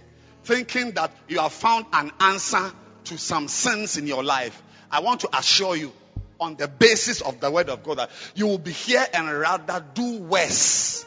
[0.44, 2.72] thinking that you have found an answer
[3.04, 5.92] to some sins in your life, I want to assure you,
[6.40, 9.84] on the basis of the word of God, that you will be here and rather
[9.94, 11.04] do worse.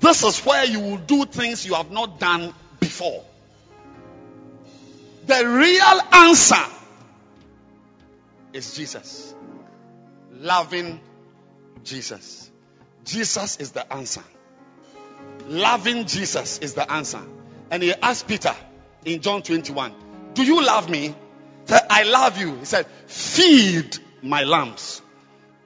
[0.00, 3.24] This is where you will do things you have not done before.
[5.26, 6.64] The real answer
[8.52, 9.34] is Jesus.
[10.32, 11.00] Loving
[11.84, 12.50] Jesus.
[13.04, 14.22] Jesus is the answer.
[15.46, 17.22] Loving Jesus is the answer.
[17.70, 18.54] And he asked Peter
[19.04, 19.94] in John 21,
[20.34, 21.14] Do you love me?
[21.66, 22.56] Said, I love you.
[22.56, 25.02] He said, Feed my lambs.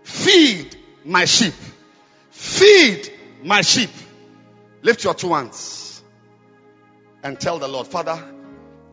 [0.02, 1.54] Feed my sheep.
[2.30, 3.12] Feed
[3.42, 3.90] my sheep.
[4.82, 6.02] Lift your two hands
[7.22, 8.22] and tell the Lord, Father,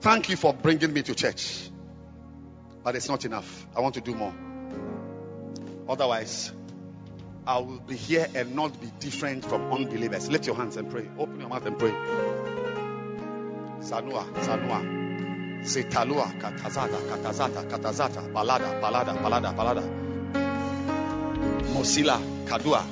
[0.02, 1.70] thank you for bringing me to church.
[2.84, 3.68] But it's not enough.
[3.76, 4.34] I want to do more.
[5.88, 6.52] Otherwise,
[7.46, 10.30] I will be here and not be different from unbelievers.
[10.30, 11.08] Lift your hands and pray.
[11.20, 11.92] Open your mouth and pray.
[13.82, 15.03] Sanua, Sanua.
[15.64, 19.84] Setalua, Katazata, Katazata, Katazata, Balada, Balada, Balada, Balada.
[21.74, 22.84] Mosila, Kadua,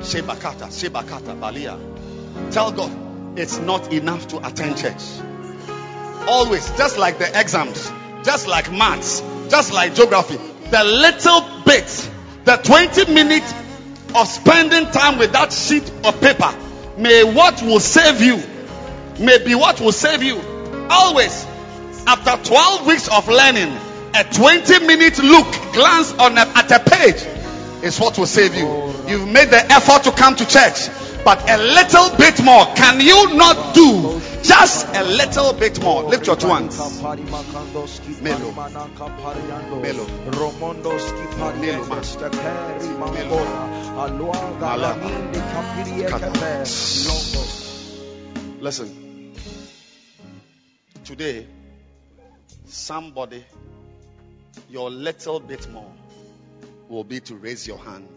[0.00, 1.76] Shebakata, Shebakata, Balia.
[2.52, 5.02] Tell God it's not enough to attend church.
[6.28, 7.90] Always, just like the exams,
[8.24, 10.36] just like maths, just like geography,
[10.70, 12.10] the little bit,
[12.44, 13.52] the 20 minutes
[14.14, 16.54] of spending time with that sheet of paper
[16.96, 18.42] may what will save you,
[19.24, 20.40] may be what will save you.
[20.88, 21.46] Always,
[22.06, 23.76] after 12 weeks of learning,
[24.14, 27.22] a 20 minute look, glance on a, at a page
[27.84, 28.66] is what will save you.
[29.08, 30.88] You've made the effort to come to church,
[31.24, 32.64] but a little bit more.
[32.74, 36.04] Can you not do just a little bit more?
[36.04, 36.78] Lift your two hands.
[38.22, 38.52] Melo.
[39.82, 40.06] Melo.
[48.60, 49.02] Listen.
[51.04, 51.46] Today,
[52.66, 53.44] somebody,
[54.68, 55.92] your little bit more
[56.88, 58.08] will be to raise your hand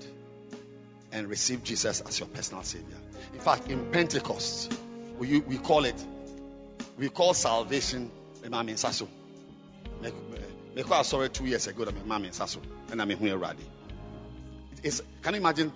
[1.11, 2.97] and receive Jesus as your personal savior.
[3.33, 4.71] In fact, in Pentecost,
[5.17, 6.05] we, we call it,
[6.97, 8.11] we call salvation
[8.43, 9.07] Mami Saso.
[10.75, 12.59] Me call sorry two years ago Mami Saso
[12.91, 13.63] and I'm here ready.
[14.83, 15.73] It's, can you imagine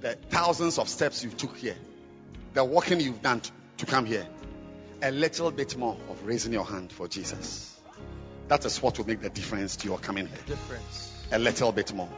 [0.00, 1.76] the thousands of steps you took here,
[2.54, 4.26] the walking you've done to, to come here,
[5.02, 7.76] a little bit more of raising your hand for Jesus.
[8.48, 10.38] That is what will make the difference to your coming here.
[10.46, 11.12] Difference.
[11.32, 12.08] A little bit more.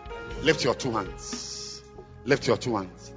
[0.43, 1.83] Lift your two hands.
[2.27, 3.13] Lift your two hands.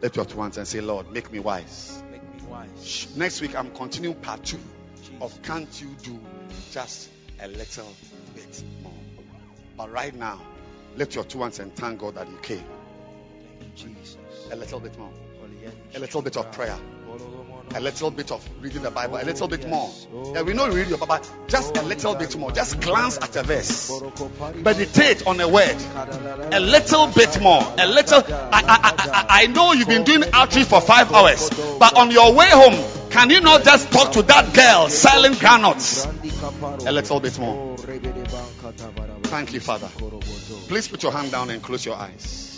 [0.00, 2.02] Lift your two hands and say, Lord, make me wise.
[2.10, 3.08] Make me wise.
[3.16, 4.58] Next week, I'm continuing part two
[4.96, 5.14] Jesus.
[5.20, 6.18] of Can't You Do
[6.72, 7.08] Just
[7.40, 7.88] a Little
[8.34, 8.92] Bit More.
[9.76, 10.40] But right now,
[10.96, 12.64] lift your two hands and thank God that you came.
[13.60, 14.16] Thank you, Jesus.
[14.50, 15.12] A little bit more.
[15.94, 16.78] A little bit of prayer.
[17.74, 19.16] A little bit of reading the Bible.
[19.16, 19.90] A little bit oh, more.
[20.12, 21.24] Oh, Yeah, we know you read your Bible.
[21.48, 22.52] Just a little bit more.
[22.52, 23.90] Just glance at a verse.
[24.56, 25.76] Meditate on a word.
[26.52, 27.62] A little bit more.
[27.78, 28.22] A little.
[28.26, 32.34] I, I, I, I know you've been doing outreach for five hours, but on your
[32.34, 32.74] way home,
[33.10, 36.06] can you not just talk to that girl selling granuts?
[36.86, 37.76] A little bit more.
[39.24, 39.88] Thank you, Father.
[40.68, 42.50] Please put your hand down and close your eyes.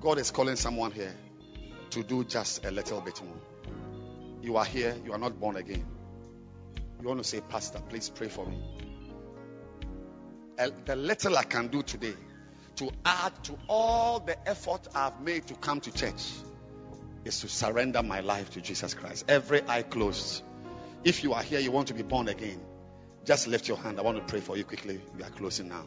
[0.00, 1.14] God is calling someone here
[1.90, 3.36] to do just a little bit more.
[4.42, 5.84] You are here, you are not born again.
[7.00, 8.58] You want to say, Pastor, please pray for me.
[10.84, 12.14] The little I can do today
[12.76, 16.30] to add to all the effort I've made to come to church
[17.24, 19.24] is to surrender my life to Jesus Christ.
[19.28, 20.42] Every eye closed.
[21.04, 22.60] If you are here, you want to be born again,
[23.24, 23.98] just lift your hand.
[23.98, 25.00] I want to pray for you quickly.
[25.16, 25.84] We are closing now.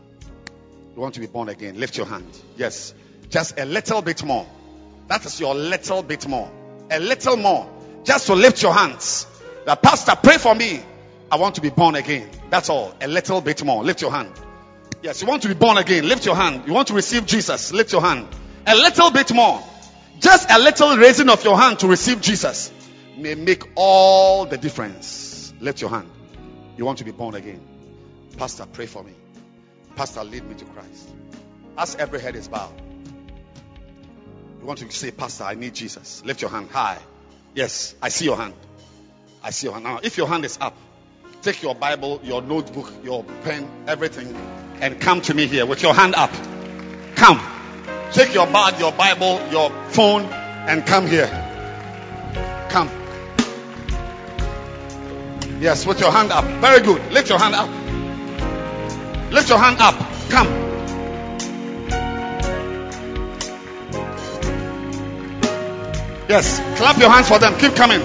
[0.96, 2.28] You want to be born again, lift your hand.
[2.58, 2.94] Yes,
[3.30, 4.48] just a little bit more.
[5.10, 6.50] That is your little bit more.
[6.92, 7.68] A little more.
[8.04, 9.28] Just to lift your hands.
[9.66, 10.82] The pastor, pray for me.
[11.32, 12.30] I want to be born again.
[12.50, 12.96] That's all.
[13.02, 13.84] A little bit more.
[13.84, 14.32] Lift your hand.
[15.02, 16.08] Yes, you want to be born again.
[16.08, 16.64] Lift your hand.
[16.68, 17.74] You want to receive Jesus.
[17.74, 18.28] Lift your hand.
[18.68, 19.62] A little bit more.
[20.20, 22.72] Just a little raising of your hand to receive Jesus
[23.18, 25.54] may make all the difference.
[25.60, 26.10] Lift your hand.
[26.78, 27.62] You want to be born again.
[28.38, 29.14] Pastor, pray for me.
[29.96, 31.10] Pastor, lead me to Christ.
[31.78, 32.74] As every head is bowed.
[34.60, 36.24] You want to say, Pastor, I need Jesus.
[36.26, 36.98] Lift your hand high.
[37.56, 38.54] Yes, I see your hand.
[39.44, 39.86] I see your hand.
[39.86, 40.76] Now, if your hand is up,
[41.42, 44.36] take your Bible, your notebook, your pen, everything,
[44.82, 46.32] and come to me here with your hand up.
[47.16, 47.40] Come.
[48.12, 51.28] Take your bag, your Bible, your phone, and come here.
[52.70, 52.90] Come.
[55.62, 56.46] Yes, with your hand up.
[56.62, 57.12] Very good.
[57.12, 57.70] Lift your hand up.
[59.32, 59.96] Lift your hand up.
[60.30, 60.69] Come.
[66.30, 67.58] Yes, clap your hands for them.
[67.58, 68.02] Keep coming.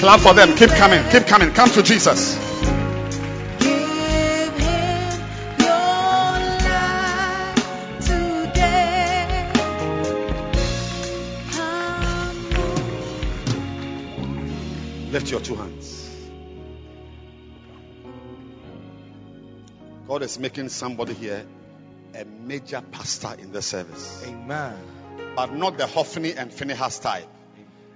[0.00, 0.56] Clap for them.
[0.56, 1.08] Keep coming.
[1.10, 1.52] Keep coming.
[1.52, 2.36] Come to Jesus.
[15.12, 16.03] Lift your two hands.
[20.14, 21.44] God is making somebody here
[22.14, 24.24] a major pastor in the service.
[24.24, 24.76] Amen.
[25.34, 27.26] But not the Hophni and Phinehas type,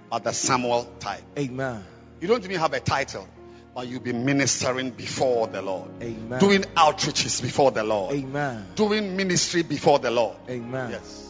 [0.09, 1.21] but the Samuel type.
[1.37, 1.81] Amen.
[2.19, 3.25] You don't even have a title,
[3.73, 6.41] but you'll be ministering before the Lord, Amen.
[6.41, 8.67] doing outreaches before the Lord, Amen.
[8.75, 10.35] doing ministry before the Lord.
[10.49, 10.91] Amen.
[10.91, 11.25] Yes.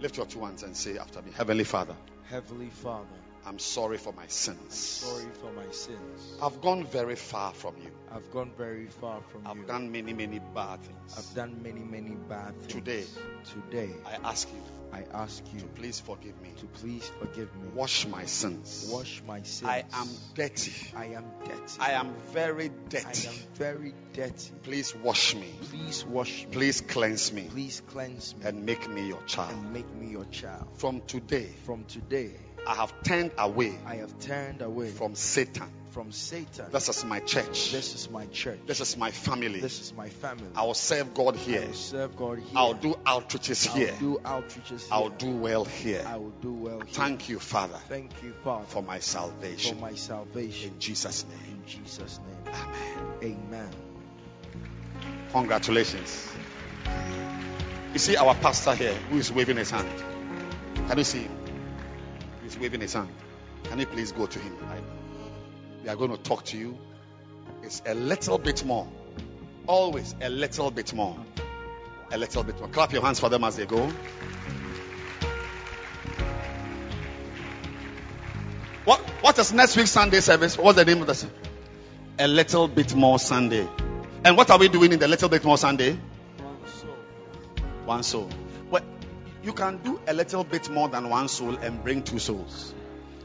[0.00, 1.94] Lift your two hands and say after me Heavenly Father,
[2.28, 3.06] Heavenly Father,
[3.46, 4.74] I'm sorry for my sins.
[4.74, 6.36] sorry for my sins.
[6.42, 7.90] I've gone very far from you.
[8.10, 9.50] I've gone very far from you.
[9.50, 11.14] I've done many, many bad things.
[11.18, 12.72] I've done many, many bad things.
[12.72, 13.04] Today.
[13.52, 14.60] Today, I ask you
[14.92, 16.50] I ask you to please forgive me.
[16.60, 17.68] to please forgive me.
[17.74, 18.88] Wash my sins.
[18.92, 19.68] Wash my sins.
[19.68, 20.72] I am dirty.
[20.96, 21.80] I am dirty.
[21.80, 23.26] I am very dirty.
[23.28, 24.52] I am very dirty.
[24.62, 25.52] Please wash me.
[25.62, 26.52] Please wash me.
[26.52, 29.50] Please cleanse me Please cleanse me and make me your child.
[29.52, 30.68] and make me your child.
[30.76, 32.30] From today, From today,
[32.66, 35.68] I have turned away I have turned away from Satan.
[35.90, 36.66] from Satan.
[36.72, 37.70] This is my church.
[37.70, 38.58] This is my church.
[38.66, 39.60] This is my family.
[39.60, 40.48] This is my family.
[40.56, 41.62] I will serve God here.
[41.62, 42.56] I will serve God here.
[42.56, 43.94] I'll do outreaches I'll here.
[44.00, 44.88] do outreaches here.
[44.90, 46.04] I'll do well here.
[46.06, 46.94] I will do well here.
[46.94, 49.76] Thank you, Father, Thank you, Father, for my salvation.
[49.76, 50.72] for my salvation.
[50.72, 51.58] In Jesus' name.
[51.62, 52.54] In Jesus' name.
[53.22, 53.38] Amen.
[53.52, 53.70] Amen.
[55.32, 56.28] Congratulations.
[57.92, 59.88] You see our pastor here who is waving his hand.
[60.88, 61.43] Can you see him?
[62.44, 63.08] He's waving his hand.
[63.64, 64.76] Can you please go to him now?
[65.82, 66.78] We are going to talk to you.
[67.62, 68.86] It's a little bit more.
[69.66, 71.18] Always a little bit more.
[72.12, 72.68] A little bit more.
[72.68, 73.90] Clap your hands for them as they go.
[78.84, 80.58] What what is next week's Sunday service?
[80.58, 81.36] What's the name of the service?
[82.18, 83.66] A little bit more Sunday.
[84.22, 85.98] And what are we doing in the little bit more Sunday?
[87.86, 88.28] One soul.
[88.28, 88.43] Well,
[89.44, 92.74] you can do a little bit more than one soul and bring two souls.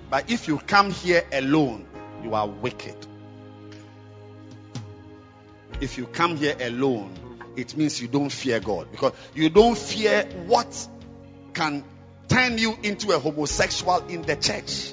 [0.10, 1.86] But if you come here alone,
[2.24, 2.96] you are wicked.
[5.80, 7.14] If you come here alone,
[7.56, 10.88] it means you don't fear God because you don't fear what
[11.54, 11.86] can
[12.28, 14.92] turn you into a homosexual in the church.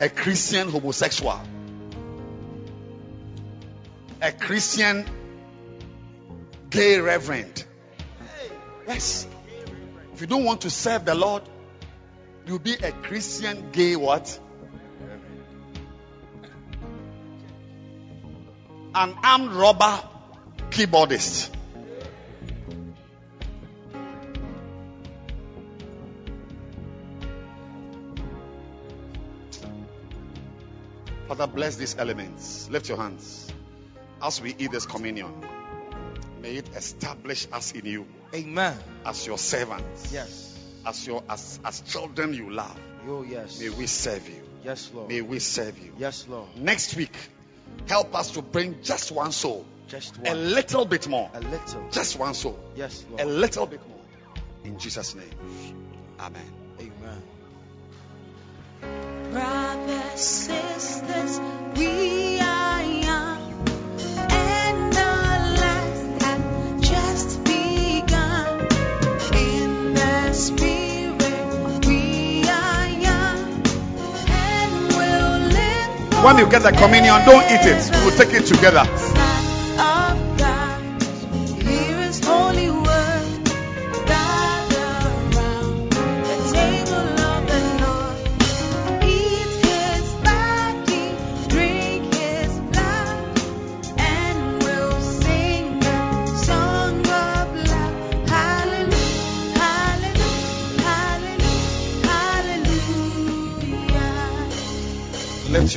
[0.00, 1.40] A Christian homosexual.
[4.22, 5.04] A Christian
[6.70, 7.64] gay reverend.
[8.86, 9.26] Yes.
[10.18, 11.44] If you don't want to serve the Lord,
[12.44, 14.40] you'll be a Christian gay what?
[18.96, 20.02] An armed robber
[20.70, 21.50] keyboardist.
[31.28, 32.68] Father, bless these elements.
[32.68, 33.52] Lift your hands.
[34.20, 35.32] As we eat this communion,
[36.48, 38.76] may it establish us in you Amen.
[39.04, 40.58] as your servants, Yes.
[40.86, 42.78] as your as, as children you love.
[43.06, 43.60] Oh, yes.
[43.60, 44.42] May we serve you.
[44.64, 45.08] Yes, Lord.
[45.10, 45.92] May we serve you.
[45.98, 46.48] Yes, Lord.
[46.56, 47.14] Next week,
[47.86, 50.26] help us to bring just one soul, Just one.
[50.32, 51.86] a little bit more, A little.
[51.90, 53.98] just one soul, Yes, a little bit more.
[54.64, 55.30] In Jesus' name,
[56.18, 56.50] Amen.
[56.80, 57.22] Amen.
[59.32, 61.40] Brothers, sisters,
[61.76, 63.27] we are young,
[76.24, 77.90] When you get the communion, don't eat it.
[78.04, 78.84] We'll take it together.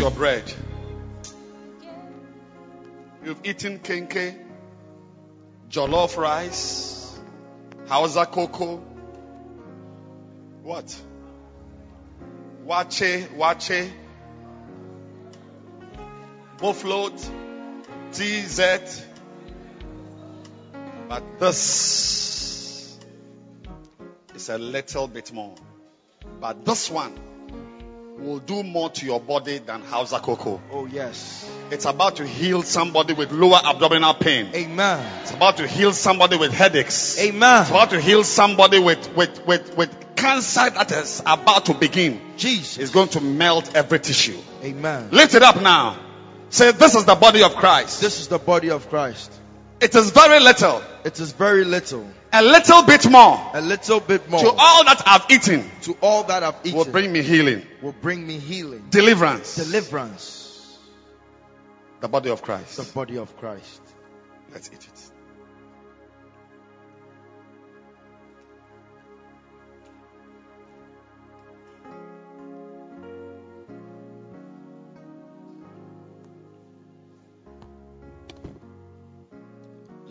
[0.02, 0.52] Your bread.
[3.24, 4.36] You've eaten kenke,
[5.70, 7.20] jollof rice,
[7.88, 8.78] hausa koko.
[10.64, 11.00] What?
[12.66, 13.92] Waakye, waakye,
[16.58, 17.20] bofrot,
[18.12, 19.06] TZ.
[21.10, 23.00] But this
[24.34, 25.54] is a little bit more.
[26.40, 27.14] But this one
[28.22, 30.62] will do more to your body than Hausa koko.
[30.72, 31.50] Oh, yes.
[31.72, 34.50] It's about to heal somebody with lower abdominal pain.
[34.54, 35.22] Amen.
[35.22, 37.20] It's about to heal somebody with headaches.
[37.20, 37.62] Amen.
[37.62, 42.22] It's about to heal somebody with, with, with, with cancer that is about to begin.
[42.38, 42.78] Jesus.
[42.78, 44.38] It's going to melt every tissue.
[44.64, 45.10] Amen.
[45.12, 45.98] Lift it up now.
[46.50, 48.02] Say, this is the body of Christ.
[48.02, 49.41] This is the body of Christ.
[49.82, 50.82] It is very little.
[51.04, 52.08] It is very little.
[52.32, 54.40] A little bit more A little bit more.
[54.40, 57.92] to all that I've eaten to all that I've eaten will bring me healing, will
[57.92, 59.56] bring me healing, deliverance.
[59.56, 60.78] deliverance.
[62.00, 62.78] The body of Christ.
[62.78, 63.82] The body of Christ.
[64.54, 65.12] Let's eat it.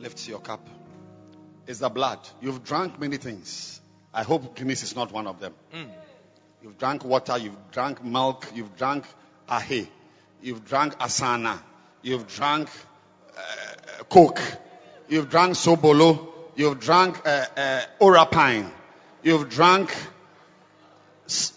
[0.01, 0.67] Lift your cup.
[1.67, 2.19] It's the blood.
[2.41, 3.81] You've drunk many things.
[4.15, 5.55] I hope Guinness is not one of them.
[6.63, 9.05] You've drank water, you've drank milk, you've drank
[9.49, 9.87] ahe,
[10.43, 11.59] you've drank asana,
[12.03, 12.69] you've drank
[13.37, 14.41] uh, coke,
[15.09, 18.71] you've drank sobolo, you've drank uh, uh, orapine,
[19.23, 19.95] you've drank
[21.27, 21.53] s-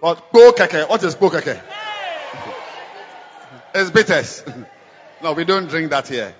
[0.00, 0.88] what keke.
[0.88, 1.60] What is keke?
[3.74, 4.42] It's bitters.
[5.22, 6.34] no, we don't drink that here,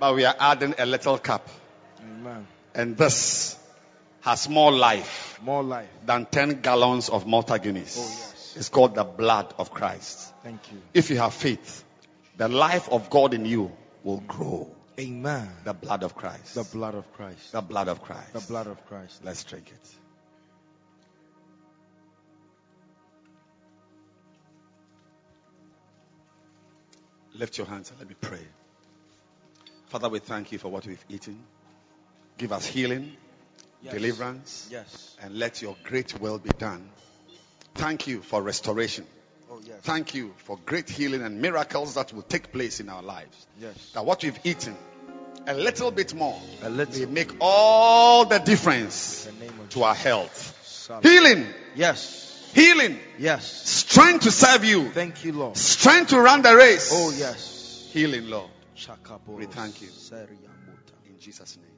[0.00, 1.46] but we are adding a little cup,
[2.00, 2.46] Amen.
[2.74, 3.56] and this
[4.22, 5.88] has more life More life.
[6.06, 7.96] than 10 gallons of Malta Guinness.
[7.98, 8.54] Oh, yes.
[8.56, 10.32] It's called the blood of Christ.
[10.42, 10.78] Thank you.
[10.94, 11.84] If you have faith,
[12.36, 13.70] the life of God in you
[14.02, 14.68] will grow.
[14.98, 15.48] Amen.
[15.64, 16.54] The blood of Christ.
[16.54, 17.52] The blood of Christ.
[17.52, 18.32] The blood of Christ.
[18.32, 19.20] The blood of Christ.
[19.24, 19.94] Let's drink it.
[27.34, 28.44] Lift your hands and let me pray.
[29.90, 31.38] Father, we thank you for what we've eaten.
[32.38, 33.16] Give us healing,
[33.82, 33.92] Yes.
[33.94, 35.16] deliverance, Yes.
[35.20, 36.88] and let your great will be done.
[37.74, 39.04] Thank you for restoration.
[39.50, 39.78] Oh, yes.
[39.82, 43.46] Thank you for great healing and miracles that will take place in our lives.
[43.60, 43.74] Yes.
[43.94, 44.76] That what we've eaten,
[45.48, 47.00] a little bit more, A little.
[47.00, 50.56] will make all the difference the to our health.
[51.02, 52.28] Healing, Yes.
[52.54, 52.98] Healing.
[53.18, 53.44] Yes.
[53.70, 54.90] Strength to serve you.
[54.90, 55.56] Thank you, Lord.
[55.56, 56.90] Strength to run the race.
[56.92, 57.88] Oh, yes.
[57.92, 58.50] Healing, Lord.
[59.36, 59.88] We thank you.
[61.06, 61.69] In Jesus' name.